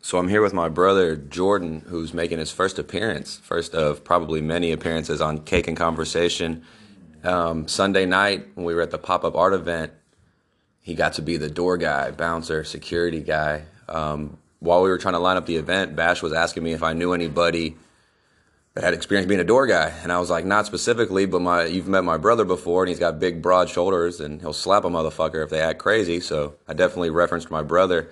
[0.00, 4.40] So I'm here with my brother Jordan, who's making his first appearance, first of probably
[4.40, 6.62] many appearances on Cake and Conversation
[7.24, 9.92] um, Sunday night when we were at the pop up art event,
[10.80, 13.64] he got to be the door guy, bouncer, security guy.
[13.88, 16.82] Um, while we were trying to line up the event, Bash was asking me if
[16.82, 17.76] I knew anybody
[18.74, 21.64] that had experience being a door guy, and I was like, not specifically, but my
[21.66, 24.88] you've met my brother before, and he's got big, broad shoulders, and he'll slap a
[24.88, 26.18] motherfucker if they act crazy.
[26.18, 28.10] So I definitely referenced my brother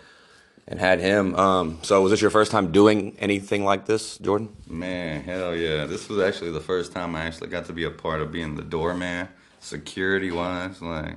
[0.68, 1.34] and had him.
[1.34, 4.54] Um, so was this your first time doing anything like this, Jordan?
[4.68, 5.86] Man, hell yeah!
[5.86, 8.54] This was actually the first time I actually got to be a part of being
[8.54, 10.80] the doorman, security wise.
[10.80, 11.16] Like,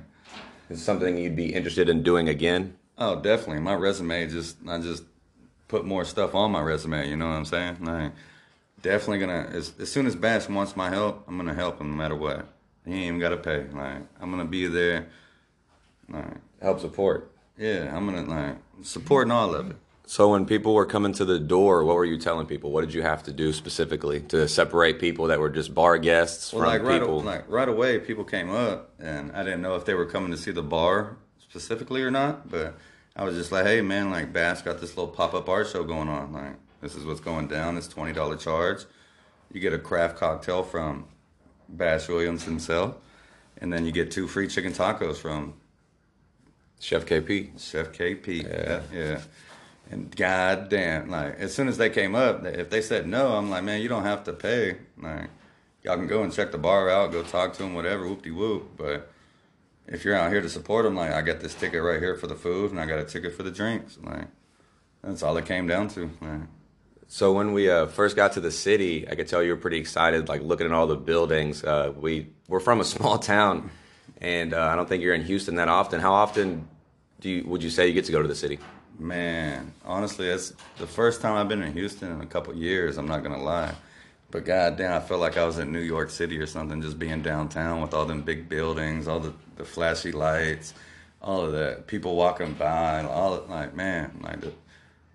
[0.70, 2.76] is something you'd be interested in doing again?
[2.98, 3.60] Oh, definitely.
[3.60, 5.04] My resume just I just
[5.68, 7.08] put more stuff on my resume.
[7.08, 7.84] You know what I'm saying?
[7.84, 8.12] Like,
[8.82, 11.96] definitely gonna as, as soon as Bash wants my help, I'm gonna help him no
[11.96, 12.46] matter what.
[12.84, 13.66] He ain't even gotta pay.
[13.72, 15.08] Like, I'm gonna be there.
[16.08, 17.32] Like, help support.
[17.58, 19.76] Yeah, I'm gonna like supporting all of it.
[20.08, 22.70] So when people were coming to the door, what were you telling people?
[22.70, 26.52] What did you have to do specifically to separate people that were just bar guests
[26.52, 27.20] well, from like right, people?
[27.22, 30.36] Like right away, people came up, and I didn't know if they were coming to
[30.36, 32.48] see the bar specifically or not.
[32.48, 32.76] But
[33.16, 35.82] I was just like, "Hey, man, like Bash got this little pop up art show
[35.82, 36.32] going on.
[36.32, 37.76] Like this is what's going down.
[37.76, 38.84] It's twenty dollar charge.
[39.52, 41.06] You get a craft cocktail from
[41.68, 42.96] Bash Williams himself,
[43.58, 45.54] and then you get two free chicken tacos from
[46.78, 47.58] Chef KP.
[47.58, 48.42] Chef KP.
[48.42, 48.80] Yeah.
[48.92, 49.20] yeah.
[49.90, 53.64] And goddamn, like as soon as they came up, if they said no, I'm like,
[53.64, 54.76] man, you don't have to pay.
[55.00, 55.30] Like,
[55.82, 58.30] y'all can go and check the bar out, go talk to them, whatever, whoop de
[58.30, 58.76] whoop.
[58.76, 59.10] But
[59.88, 62.26] if you're out here to support them, like I got this ticket right here for
[62.26, 63.98] the food, and I got a ticket for the drinks.
[64.02, 64.26] Like
[65.02, 66.10] that's all it came down to.
[66.20, 66.40] Like,
[67.08, 69.78] so when we uh, first got to the city, I could tell you were pretty
[69.78, 71.62] excited, like looking at all the buildings.
[71.62, 73.70] Uh, we we're from a small town
[74.20, 76.00] and uh, I don't think you're in Houston that often.
[76.00, 76.68] How often
[77.20, 78.58] do you would you say you get to go to the city?
[78.98, 82.96] Man, honestly, it's the first time I've been in Houston in a couple years.
[82.96, 83.74] I'm not gonna lie,
[84.36, 87.22] but goddamn, I felt like I was in New York City or something, just being
[87.22, 90.74] downtown with all them big buildings, all the, the flashy lights,
[91.22, 94.52] all of that, people walking by, and all of, like man, like the,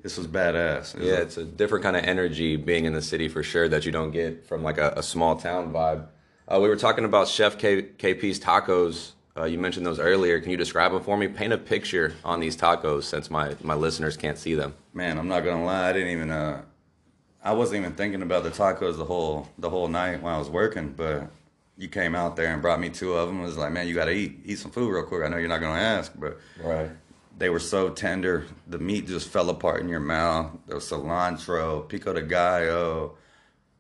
[0.02, 0.96] this was badass.
[0.96, 3.86] It yeah, it's a different kind of energy being in the city for sure that
[3.86, 6.08] you don't get from like a, a small town vibe.
[6.48, 9.12] Uh, we were talking about Chef K- KP's tacos.
[9.38, 10.40] Uh, you mentioned those earlier.
[10.40, 11.28] Can you describe them for me?
[11.28, 14.74] Paint a picture on these tacos since my, my listeners can't see them.
[14.96, 15.90] Man, I'm not gonna lie.
[15.90, 16.32] I didn't even.
[16.32, 16.64] Uh,
[17.44, 20.50] I wasn't even thinking about the tacos the whole the whole night when I was
[20.50, 20.90] working.
[20.90, 21.30] But
[21.78, 23.40] you came out there and brought me two of them.
[23.40, 25.24] It was like, man, you got to eat eat some food real quick.
[25.24, 26.90] I know you're not gonna ask, but right.
[27.38, 28.46] They were so tender.
[28.68, 30.52] The meat just fell apart in your mouth.
[30.68, 33.16] There was cilantro, pico de gallo.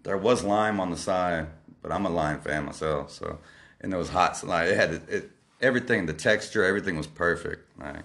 [0.03, 1.47] There was lime on the side
[1.81, 3.11] but I'm a lime fan myself.
[3.11, 3.39] So,
[3.81, 4.41] and it was hot.
[4.43, 5.31] Like it had it, it
[5.61, 7.67] everything, the texture, everything was perfect.
[7.79, 8.03] Like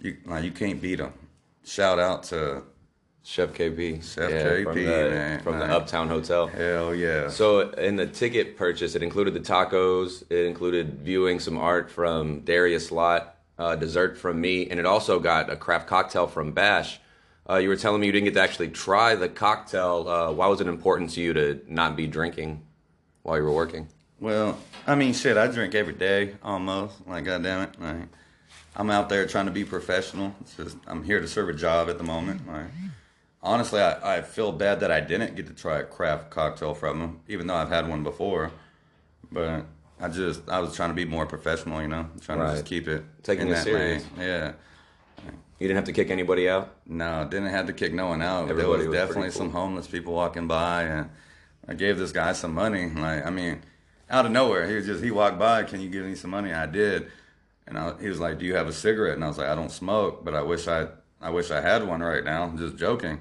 [0.00, 1.12] you, like you can't beat them.
[1.64, 2.62] Shout out to
[3.26, 4.00] Chef KP.
[4.04, 5.40] Chef Yeah, KP, from the, man.
[5.40, 6.46] From the Uptown Hotel.
[6.46, 7.28] Hell yeah.
[7.28, 12.42] So in the ticket purchase, it included the tacos, it included viewing some art from
[12.42, 17.00] Darius Lot, uh, dessert from me, and it also got a craft cocktail from Bash.
[17.50, 20.08] Uh, you were telling me you didn't get to actually try the cocktail.
[20.08, 22.62] Uh, why was it important to you to not be drinking
[23.24, 23.88] while you were working?
[24.20, 24.56] Well,
[24.86, 27.04] I mean, shit, I drink every day almost.
[27.08, 28.08] Like, goddamn it, like,
[28.76, 30.32] I'm out there trying to be professional.
[30.42, 32.46] It's just I'm here to serve a job at the moment.
[32.46, 32.66] Like,
[33.42, 36.98] honestly, I, I feel bad that I didn't get to try a craft cocktail from
[36.98, 38.50] them, even though I've had one before.
[39.30, 39.64] But
[40.00, 42.88] I just I was trying to be more professional, you know, trying to just keep
[42.88, 44.04] it Taking it that serious.
[44.16, 44.26] lane.
[44.28, 44.52] Yeah.
[45.58, 46.74] You didn't have to kick anybody out.
[46.84, 48.50] No, didn't have to kick no one out.
[48.50, 51.10] Everybody there was, was definitely pretty some homeless people walking by, and
[51.66, 52.90] I gave this guy some money.
[52.90, 53.62] Like, I mean,
[54.10, 55.62] out of nowhere, he was just he walked by.
[55.62, 56.52] Can you give me some money?
[56.52, 57.10] I did,
[57.66, 59.54] and I, he was like, "Do you have a cigarette?" And I was like, "I
[59.54, 60.88] don't smoke, but I wish I
[61.26, 63.20] I wish I had one right now." Just joking.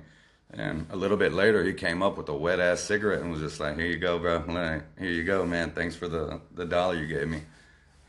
[0.51, 3.41] And a little bit later, he came up with a wet ass cigarette and was
[3.41, 4.43] just like, "Here you go, bro.
[4.47, 5.71] Like, here you go, man.
[5.71, 7.41] Thanks for the the dollar you gave me.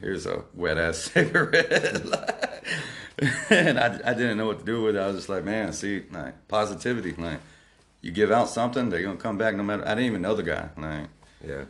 [0.01, 2.63] Here's a wet ass cigarette."
[3.51, 5.01] and I, I didn't know what to do with it.
[5.01, 7.15] I was just like, man, see, like positivity.
[7.17, 7.41] Like,
[8.03, 9.85] you give out something, they're gonna come back no matter.
[9.85, 10.69] I didn't even know the guy.
[10.77, 11.09] Like,
[11.47, 11.65] Yeah.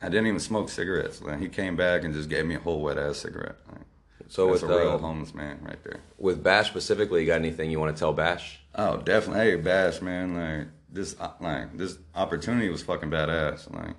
[0.00, 1.20] I didn't even smoke cigarettes.
[1.20, 3.56] Like, he came back and just gave me a whole wet ass cigarette.
[3.70, 3.82] Like,
[4.28, 6.00] So that's with a real uh, homeless man right there.
[6.18, 8.60] with Bash specifically, you got anything you want to tell Bash?
[8.74, 9.44] Oh, definitely.
[9.44, 10.34] Hey, Bash, man.
[10.36, 13.72] Like this, uh, like this opportunity was fucking badass.
[13.74, 13.96] Like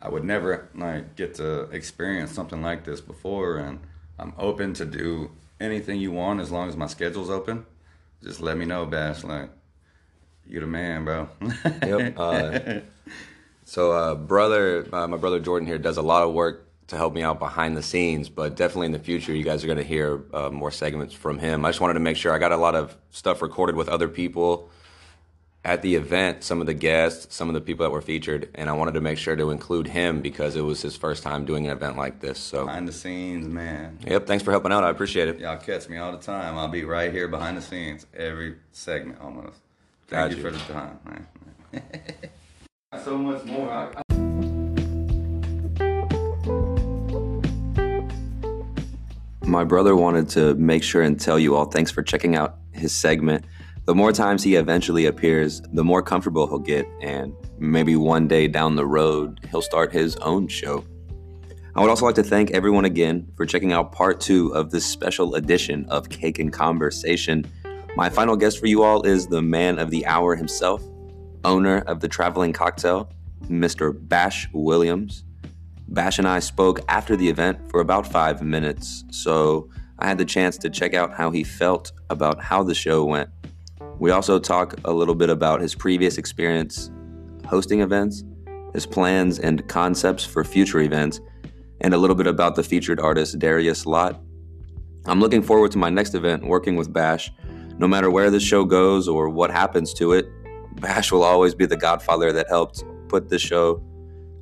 [0.00, 3.78] I would never like get to experience something like this before, and
[4.18, 7.64] I'm open to do anything you want as long as my schedule's open.
[8.22, 9.22] Just let me know, Bash.
[9.22, 9.50] Like
[10.46, 11.28] you the man, bro.
[11.64, 12.18] Yep.
[12.18, 12.80] Uh,
[13.64, 17.14] so, uh, brother, uh, my brother Jordan here does a lot of work to help
[17.14, 19.84] me out behind the scenes, but definitely in the future, you guys are going to
[19.84, 21.64] hear uh, more segments from him.
[21.64, 24.08] I just wanted to make sure I got a lot of stuff recorded with other
[24.08, 24.70] people
[25.64, 28.68] at the event, some of the guests, some of the people that were featured, and
[28.68, 31.66] I wanted to make sure to include him because it was his first time doing
[31.66, 32.38] an event like this.
[32.38, 33.98] So, behind the scenes, man.
[34.04, 34.82] yep, thanks for helping out.
[34.82, 35.38] I appreciate it.
[35.38, 36.58] Y'all catch me all the time.
[36.58, 39.60] I'll be right here behind the scenes every segment almost.
[40.08, 40.42] Thank you you.
[40.42, 41.82] for the time, man.
[43.04, 43.70] so much more.
[43.70, 44.01] I-
[49.44, 52.94] My brother wanted to make sure and tell you all thanks for checking out his
[52.94, 53.44] segment.
[53.86, 58.46] The more times he eventually appears, the more comfortable he'll get, and maybe one day
[58.46, 60.84] down the road, he'll start his own show.
[61.74, 64.86] I would also like to thank everyone again for checking out part two of this
[64.86, 67.44] special edition of Cake and Conversation.
[67.96, 70.82] My final guest for you all is the man of the hour himself,
[71.44, 73.10] owner of the Traveling Cocktail,
[73.46, 73.92] Mr.
[74.08, 75.24] Bash Williams.
[75.88, 79.68] Bash and I spoke after the event for about five minutes, so
[79.98, 83.28] I had the chance to check out how he felt about how the show went.
[83.98, 86.90] We also talk a little bit about his previous experience
[87.46, 88.24] hosting events,
[88.72, 91.20] his plans and concepts for future events,
[91.80, 94.20] and a little bit about the featured artist Darius Lott.
[95.06, 97.30] I'm looking forward to my next event working with Bash.
[97.78, 100.26] No matter where this show goes or what happens to it,
[100.80, 103.82] Bash will always be the godfather that helped put this show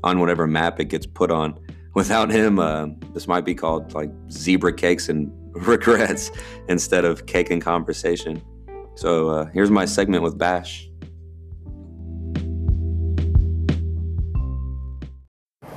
[0.02, 1.58] on whatever map it gets put on.
[1.94, 5.30] Without him, uh, this might be called like zebra cakes and
[5.66, 6.30] regrets
[6.68, 8.40] instead of cake and conversation.
[8.94, 10.90] So uh, here's my segment with Bash.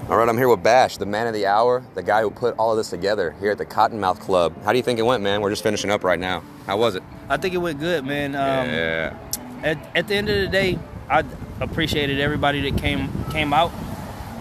[0.10, 2.56] All right, I'm here with Bash, the man of the hour, the guy who put
[2.58, 4.54] all of this together here at the Cottonmouth Club.
[4.64, 5.42] How do you think it went, man?
[5.42, 6.44] We're just finishing up right now.
[6.68, 7.04] How was it?
[7.30, 8.36] I think it went good, man.
[8.36, 9.18] Um, yeah.
[9.64, 10.78] at, at the end of the day,
[11.10, 11.24] I
[11.62, 13.72] appreciated everybody that came came out.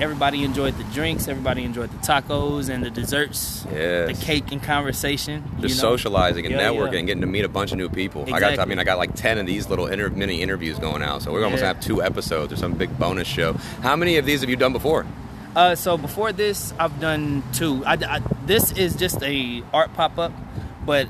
[0.01, 1.29] Everybody enjoyed the drinks.
[1.29, 3.65] Everybody enjoyed the tacos and the desserts.
[3.73, 4.19] Yes.
[4.19, 5.45] The cake and conversation.
[5.61, 5.91] Just you know?
[5.91, 6.99] socializing and Yeah, networking yeah.
[6.99, 8.25] and getting to meet a bunch of new people.
[8.33, 11.03] I got, I mean, I got like ten of these little inter- mini interviews going
[11.03, 11.69] out, so we're almost Yeah.
[11.73, 13.53] gonna have two episodes or some big bonus show.
[13.83, 15.07] How many of these have you done before?
[15.55, 17.85] Uh, so before this, I've done two.
[17.87, 20.33] I, I- this is just a art pop up,
[20.87, 21.07] but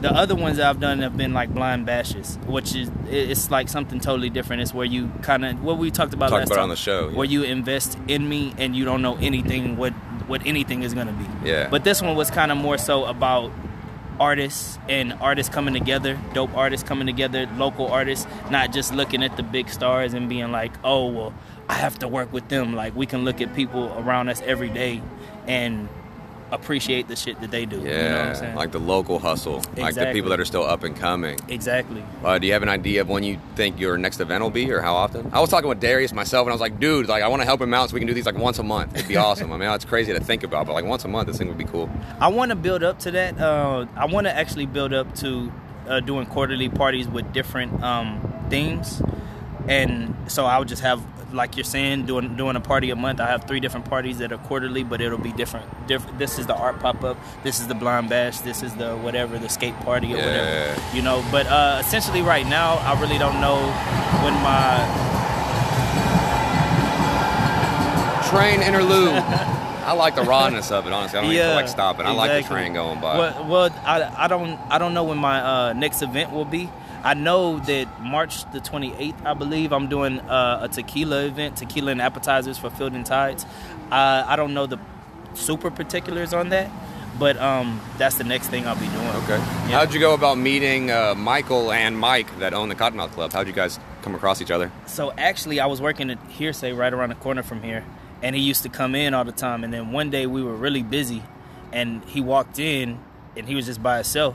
[0.00, 3.68] the other ones that I've done have been like blind bashes, which is it's like
[3.68, 4.62] something totally different.
[4.62, 6.76] It's where you kind of what we talked about Talked last about time, on the
[6.76, 7.16] show, yeah.
[7.16, 9.92] where you invest in me and you don't know anything what
[10.28, 11.48] what anything is gonna be.
[11.48, 11.68] Yeah.
[11.68, 13.50] But this one was kind of more so about
[14.20, 19.36] artists and artists coming together, dope artists coming together, local artists, not just looking at
[19.36, 21.34] the big stars and being like, oh, well,
[21.68, 22.74] I have to work with them.
[22.74, 25.02] Like, we can look at people around us every day
[25.46, 25.88] and
[26.50, 27.76] appreciate the shit that they do.
[27.76, 28.54] Yeah, You know what I'm saying?
[28.56, 31.38] like the local hustle, like the people that are still up and coming.
[31.48, 32.02] exactly.
[32.24, 34.70] Uh, do you have an idea of when you think your next event will be,
[34.72, 35.30] or how often?
[35.32, 37.46] I was talking with Darius myself, and I was like, "Dude, like I want to
[37.46, 38.94] help him out, so we can do these like once a month.
[38.96, 39.52] It'd be awesome.
[39.52, 41.58] I mean, it's crazy to think about, but like once a month, this thing would
[41.58, 41.90] be cool."
[42.20, 43.38] I want to build up to that.
[43.38, 45.52] Uh, I want to actually build up to
[45.86, 48.20] uh, doing quarterly parties with different um,
[48.50, 49.02] themes,
[49.68, 53.20] and so I would just have like you're saying, doing doing a party a month.
[53.20, 55.66] I have three different parties that are quarterly, but it'll be different.
[55.86, 56.18] Different.
[56.18, 57.16] This is the art pop up.
[57.42, 58.38] This is the blind bash.
[58.40, 60.26] This is the whatever the skate party or Yeah.
[60.26, 60.96] whatever.
[60.96, 61.24] You know.
[61.30, 63.58] But uh, essentially, right now, I really don't know
[64.22, 65.08] when my
[68.28, 69.14] Train interlude.
[69.88, 71.18] I like the rawness of it, honestly.
[71.18, 72.04] I don't even feel like stopping.
[72.04, 73.16] I like the train going by.
[73.16, 76.68] Well, well I, I don't I don't know when my uh, next event will be.
[77.04, 81.92] I know that March the 28th, I believe, I'm doing uh, a tequila event, tequila
[81.92, 83.44] and appetizers for Field and Tides.
[83.90, 84.78] Uh, I don't know the
[85.34, 86.70] super particulars on that,
[87.18, 89.08] but um, that's the next thing I'll be doing.
[89.24, 89.38] Okay.
[89.70, 93.32] How'd you go about meeting uh, Michael and Mike that own the Cottonmouth Club?
[93.32, 94.72] How'd you guys come across each other?
[94.86, 97.84] So actually, I was working at Hearsay right around the corner from here,
[98.22, 99.62] and he used to come in all the time.
[99.62, 101.22] And then one day we were really busy,
[101.72, 102.98] and he walked in,
[103.36, 104.34] and he was just by himself,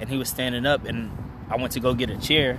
[0.00, 1.10] and he was standing up, and
[1.50, 2.58] I went to go get a chair,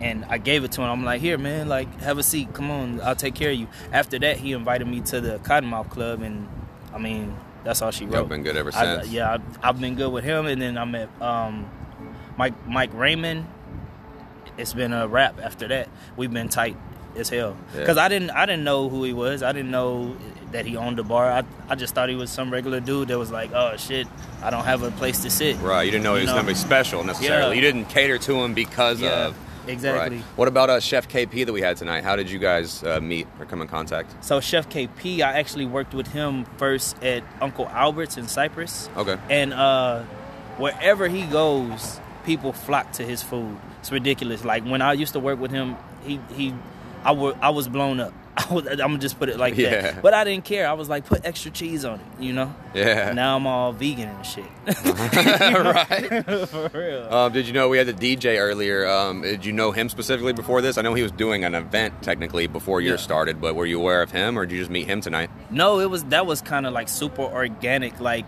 [0.00, 0.90] and I gave it to him.
[0.90, 2.52] I'm like, here, man, like have a seat.
[2.52, 3.68] Come on, I'll take care of you.
[3.92, 6.48] After that, he invited me to the Cottonmouth Club, and
[6.92, 8.28] I mean, that's all she wrote.
[8.28, 9.08] been good ever I- since.
[9.12, 11.70] yeah, I've, I've been good with him, and then I met um,
[12.36, 13.46] Mike Mike Raymond.
[14.58, 15.88] It's been a wrap after that.
[16.16, 16.76] We've been tight
[17.16, 17.80] as hell Yeah.
[17.80, 19.42] because I didn't I didn't know who he was.
[19.42, 20.16] I didn't know
[20.52, 21.30] that he owned a bar.
[21.30, 24.06] I, I just thought he was some regular dude that was like, oh shit,
[24.42, 25.56] I don't have a place to sit.
[25.60, 25.82] Right.
[25.84, 27.50] You didn't know he was going to be special necessarily.
[27.50, 27.54] Yeah.
[27.54, 29.36] You didn't cater to him because Yeah, of.
[29.66, 30.16] exactly.
[30.18, 30.24] Right.
[30.36, 32.04] What about uh, Chef KP that we had tonight?
[32.04, 34.12] How did you guys uh, meet or come in contact?
[34.22, 38.90] So Chef KP, I actually worked with him first at Uncle Albert's in Cypress.
[38.96, 39.16] Okay.
[39.30, 40.02] And uh,
[40.58, 43.56] wherever he goes, people flock to his food.
[43.80, 44.44] It's ridiculous.
[44.44, 46.54] Like when I used to work with him, he he,
[47.04, 48.12] I I was blown up.
[48.36, 49.82] I was, I'm gonna just put it like Yeah.
[49.92, 50.02] that.
[50.02, 50.66] But I didn't care.
[50.66, 52.54] I was like, put extra cheese on it, you know.
[52.74, 53.12] Yeah.
[53.12, 54.44] Now I'm all vegan and shit.
[54.66, 56.24] right.
[56.48, 57.12] For real.
[57.12, 58.86] Um, did you know we had the DJ earlier?
[58.86, 60.78] Um, did you know him specifically before this?
[60.78, 63.04] I know he was doing an event technically before yours Yeah.
[63.04, 65.30] started, but were you aware of him or did you just meet him tonight?
[65.50, 68.24] No, it was that was kind of like super organic, like,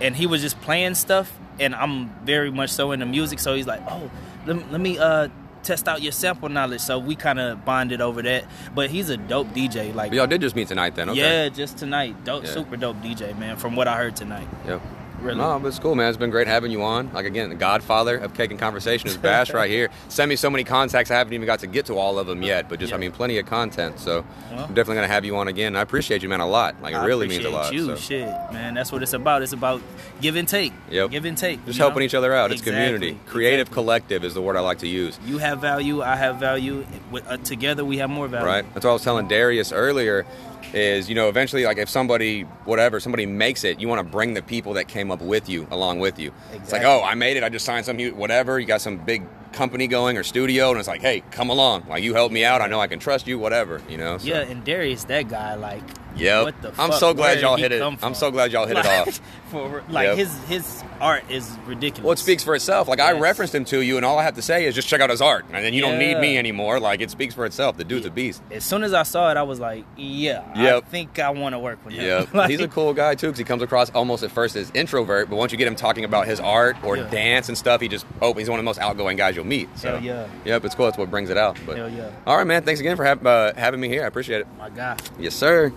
[0.00, 3.66] and he was just playing stuff, and I'm very much so into music, so he's
[3.66, 4.10] like, oh,
[4.46, 5.28] let, let me uh
[5.68, 8.44] test out your sample knowledge, so we kind of bonded over that.
[8.74, 11.20] But he's a dope DJ, like, But y'all did just meet tonight then, okay?
[11.20, 12.50] yeah, just tonight, dope, Yeah.
[12.52, 13.56] super dope DJ, man.
[13.56, 14.80] From what I heard tonight, Yep.
[15.20, 15.38] Really.
[15.38, 16.08] No, but it's cool, man.
[16.08, 17.12] It's been great having you on.
[17.12, 19.90] Like again, the Godfather of Cake and Conversation is Bash right here.
[20.08, 21.10] Send me so many contacts.
[21.10, 23.12] I haven't even got to get to all of them yet, but just I mean,
[23.12, 23.98] plenty of content.
[23.98, 24.64] So Well.
[24.64, 25.76] I'm definitely gonna have you on again.
[25.76, 26.80] I appreciate you, man, a lot.
[26.82, 27.72] Like it I really means a lot.
[27.72, 27.96] You, so.
[27.96, 28.74] shit, man.
[28.74, 29.42] That's what it's about.
[29.42, 29.82] It's about
[30.20, 30.72] give and take.
[30.90, 31.10] Yep.
[31.10, 31.64] Give and take.
[31.64, 31.88] Just you know?
[31.88, 32.52] helping each other out.
[32.52, 33.18] It's community.
[33.26, 33.74] Creative exactly.
[33.74, 35.18] collective is the word I like to use.
[35.24, 36.02] You have value.
[36.02, 36.86] I have value.
[37.12, 38.46] Uh, together, we have more value.
[38.46, 38.74] Right.
[38.74, 40.26] That's what I was telling Darius earlier.
[40.72, 44.34] Is you know eventually like if somebody whatever somebody makes it, you want to bring
[44.34, 46.32] the people that came up with you along with you.
[46.52, 48.58] It's like oh I made it, I just signed some hu- whatever.
[48.58, 52.02] You got some big company going or studio, and it's like hey come along, like
[52.02, 53.80] you helped me out, I know I can trust you, whatever.
[53.88, 54.18] You know.
[54.18, 54.26] So.
[54.28, 55.82] Yeah, and Darius, that guy, like,
[56.18, 56.44] Yep.
[56.44, 57.82] what the I'm so glad y'all hit it.
[57.82, 59.20] I'm so glad y'all hit it off.
[59.48, 60.16] For, like Yep.
[60.18, 62.04] his his art is ridiculous.
[62.04, 62.86] Well, it speaks for itself.
[62.86, 65.00] Like I referenced him to you, and all I have to say is just check
[65.00, 66.78] out his art, and then you don't need me anymore.
[66.80, 67.78] Like it speaks for itself.
[67.78, 68.42] The dude's a beast.
[68.50, 71.58] As soon as I saw it, I was like, yeah, I think I want to
[71.58, 72.04] work with him.
[72.04, 74.70] Yeah, Like, he's a cool guy too because he comes across almost at first as
[74.74, 77.08] introvert, but once you get him talking about his art or Yeah.
[77.08, 79.70] dance and stuff, he just oh, he's one of the most outgoing guys you'll meet.
[79.78, 80.28] So Hell yeah.
[80.44, 80.84] yep, it's cool.
[80.84, 81.56] That's what brings it out.
[81.64, 82.10] But Hell yeah.
[82.26, 82.64] all right, man.
[82.64, 84.04] Thanks again for have, uh, having me here.
[84.04, 84.46] I appreciate it.
[84.58, 84.98] My guy.
[85.18, 85.72] Yes, sir.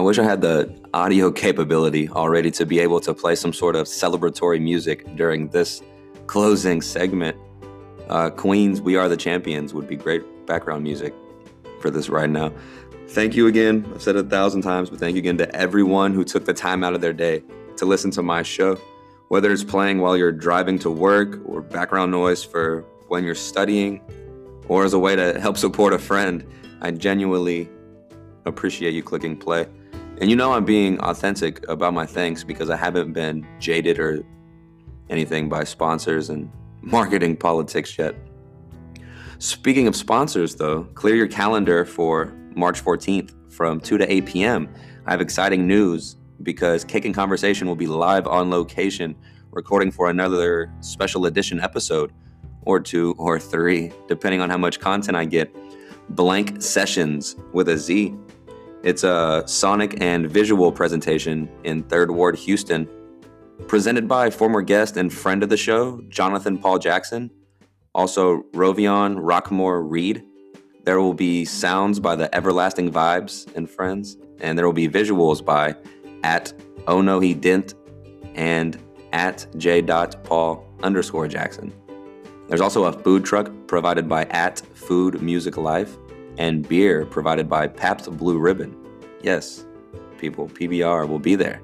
[0.00, 3.76] I wish I had the audio capability already to be able to play some sort
[3.76, 5.82] of celebratory music during this
[6.26, 7.36] closing segment.
[8.08, 11.12] Uh, Queens, We Are the Champions would be great background music
[11.82, 12.50] for this right now.
[13.08, 13.86] Thank you again.
[13.94, 16.54] I've said it a thousand times, but thank you again to everyone who took the
[16.54, 17.42] time out of their day
[17.76, 18.76] to listen to my show.
[19.28, 24.00] Whether it's playing while you're driving to work or background noise for when you're studying
[24.66, 26.46] or as a way to help support a friend,
[26.80, 27.68] I genuinely
[28.46, 29.66] appreciate you clicking play.
[30.20, 34.22] And you know I'm being authentic about my thanks because I haven't been jaded or
[35.08, 36.50] anything by sponsors and
[36.82, 38.14] marketing politics yet.
[39.38, 44.68] Speaking of sponsors, though, clear your calendar for March 14th from 2 to 8 p.m.
[45.06, 49.16] I have exciting news because Cake and Conversation will be live on location,
[49.50, 52.12] recording for another special edition episode,
[52.62, 55.54] or two or three, depending on how much content I get.
[56.10, 58.14] Blank Sessions with a Z.
[58.82, 62.88] It's a sonic and visual presentation in Third Ward, Houston,
[63.66, 67.30] presented by former guest and friend of the show, Jonathan Paul Jackson,
[67.94, 70.24] also Rovion Rockmore Reed.
[70.84, 75.44] There will be sounds by the Everlasting Vibes and Friends, and there will be visuals
[75.44, 75.74] by
[76.24, 76.54] at
[76.86, 77.74] Oh No He Didn't
[78.34, 81.70] and at j.paul underscore Jackson.
[82.48, 85.98] There's also a food truck provided by at Food Music Life
[86.40, 88.74] and beer provided by Pabst Blue Ribbon.
[89.22, 89.66] Yes,
[90.18, 91.60] people, PBR will be there.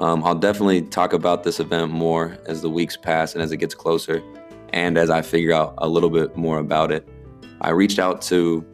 [0.00, 3.58] Um, I'll definitely talk about this event more as the weeks pass and as it
[3.58, 4.20] gets closer,
[4.70, 7.08] and as I figure out a little bit more about it.
[7.60, 8.66] I reached out to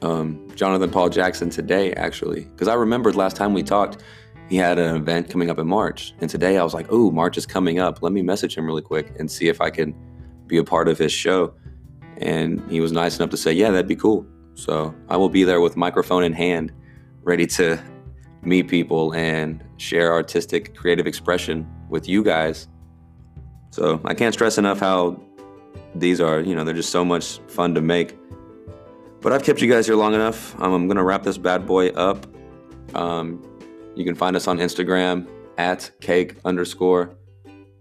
[0.00, 4.02] um, Jonathan Paul Jackson today, actually, because I remembered last time we talked,
[4.48, 6.14] he had an event coming up in March.
[6.20, 8.00] And today I was like, oh, March is coming up.
[8.00, 9.94] Let me message him really quick and see if I can
[10.46, 11.52] be a part of his show.
[12.18, 14.26] And he was nice enough to say, yeah, that'd be cool.
[14.54, 16.72] So I will be there with microphone in hand,
[17.22, 17.78] ready to
[18.42, 22.68] meet people and share artistic, creative expression with you guys.
[23.70, 25.20] So I can't stress enough how
[25.94, 28.16] these are, you know, they're just so much fun to make.
[29.20, 30.54] But I've kept you guys here long enough.
[30.60, 32.26] Um, I'm going to wrap this bad boy up.
[32.94, 33.42] Um,
[33.94, 37.16] you can find us on Instagram at cake underscore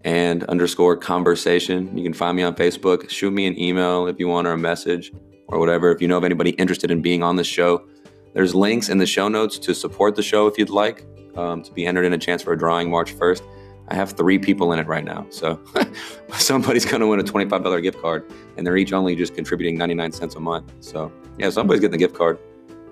[0.06, 1.98] and underscore conversation.
[1.98, 3.10] You can find me on Facebook.
[3.10, 5.12] Shoot me an email if you want or a message
[5.48, 5.92] or whatever.
[5.92, 7.86] If you know of anybody interested in being on the show,
[8.34, 11.72] there's links in the show notes to support the show if you'd like um, to
[11.74, 13.42] be entered in a chance for a drawing March 1st.
[13.88, 15.26] I have three people in it right now.
[15.32, 15.60] So
[16.34, 20.12] somebody's going to win a $25 gift card, and they're each only just contributing 99
[20.12, 20.72] cents a month.
[20.82, 22.38] So, yeah, somebody's getting the gift card.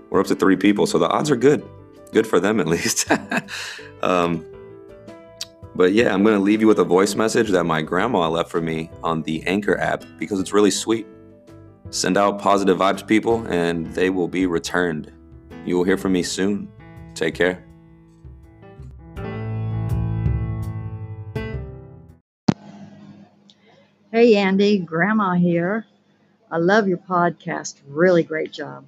[0.09, 0.87] We're up to three people.
[0.87, 1.63] So the odds are good.
[2.11, 3.11] Good for them, at least.
[4.03, 4.45] um,
[5.75, 8.51] but yeah, I'm going to leave you with a voice message that my grandma left
[8.51, 11.07] for me on the Anchor app because it's really sweet.
[11.89, 15.11] Send out positive vibes, people, and they will be returned.
[15.65, 16.71] You will hear from me soon.
[17.15, 17.63] Take care.
[24.11, 25.87] Hey, Andy, Grandma here.
[26.51, 27.81] I love your podcast.
[27.87, 28.85] Really great job.